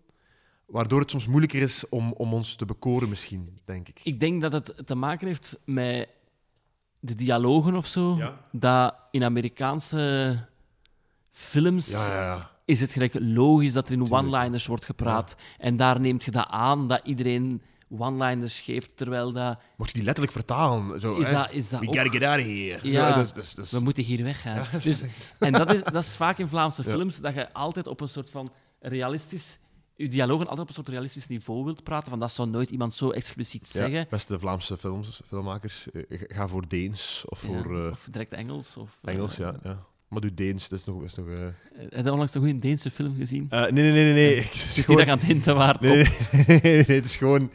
[0.67, 4.01] Waardoor het soms moeilijker is om, om ons te bekoren, misschien, denk ik.
[4.03, 6.09] Ik denk dat het te maken heeft met
[7.01, 8.17] de dialogen of zo.
[8.17, 8.41] Ja.
[8.53, 10.39] Dat in Amerikaanse
[11.31, 12.51] films Ja, ja, ja.
[12.65, 15.37] is het gelijk logisch dat er in one-liners wordt gepraat.
[15.59, 19.59] En daar neemt je dat aan, dat iedereen one-liners geeft, terwijl dat...
[19.77, 21.01] Mocht je die letterlijk vertalen?
[21.01, 21.33] Zo, Is hè?
[21.33, 22.79] dat- is dat We ook- gotta get out of here.
[22.91, 24.67] Ja, is- dat is- we moeten hier weggaan.
[24.73, 25.03] Ja, dus,
[25.39, 28.31] en dat is, dat is vaak in Vlaamse films, dat je altijd op een soort
[28.31, 29.59] van realistisch...
[29.97, 32.95] Je dialogen altijd op een soort realistisch niveau wilt praten, van dat zou nooit iemand
[32.95, 34.07] zo expliciet zeggen.
[34.11, 38.77] beste Vlaamse films, filmmakers, eh, ga voor Deens of voor eh, of direct Engels.
[38.77, 39.85] Of, Engels, eh, ja, ja.
[40.09, 41.03] Maar doe Deens, dat is nog...
[41.05, 41.35] Is nog eh,
[41.89, 43.47] Heb je onlangs een goede Deense film gezien?
[43.51, 44.13] Eh, nee, nee, nee, nee.
[44.13, 44.37] nee.
[44.45, 46.07] Het is niet dat je aan het hinten waard nee, nee,
[46.47, 47.51] nee, nee, het is gewoon...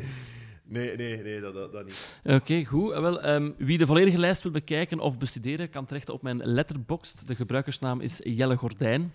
[0.64, 2.18] Nee, nee, nee, dat, dat, dat niet.
[2.24, 2.92] Oké, goed.
[2.92, 6.38] Eh, Wel, ehm, wie de volledige lijst wil bekijken of bestuderen, kan terecht op mijn
[6.44, 7.28] letterboxd.
[7.28, 9.14] De gebruikersnaam is Jelle Gordijn.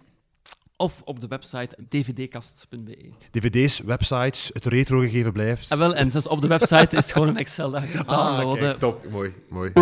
[0.77, 3.11] Of op de website dvdkast.be.
[3.31, 5.73] DVD's, websites, het retro-gegeven blijft.
[5.73, 8.07] Ah, wel, en zelfs op de website is het gewoon een Excel dat je kunt
[8.13, 8.63] Ah, downloaden.
[8.63, 9.11] kijk, top.
[9.11, 9.73] Mooi, mooi.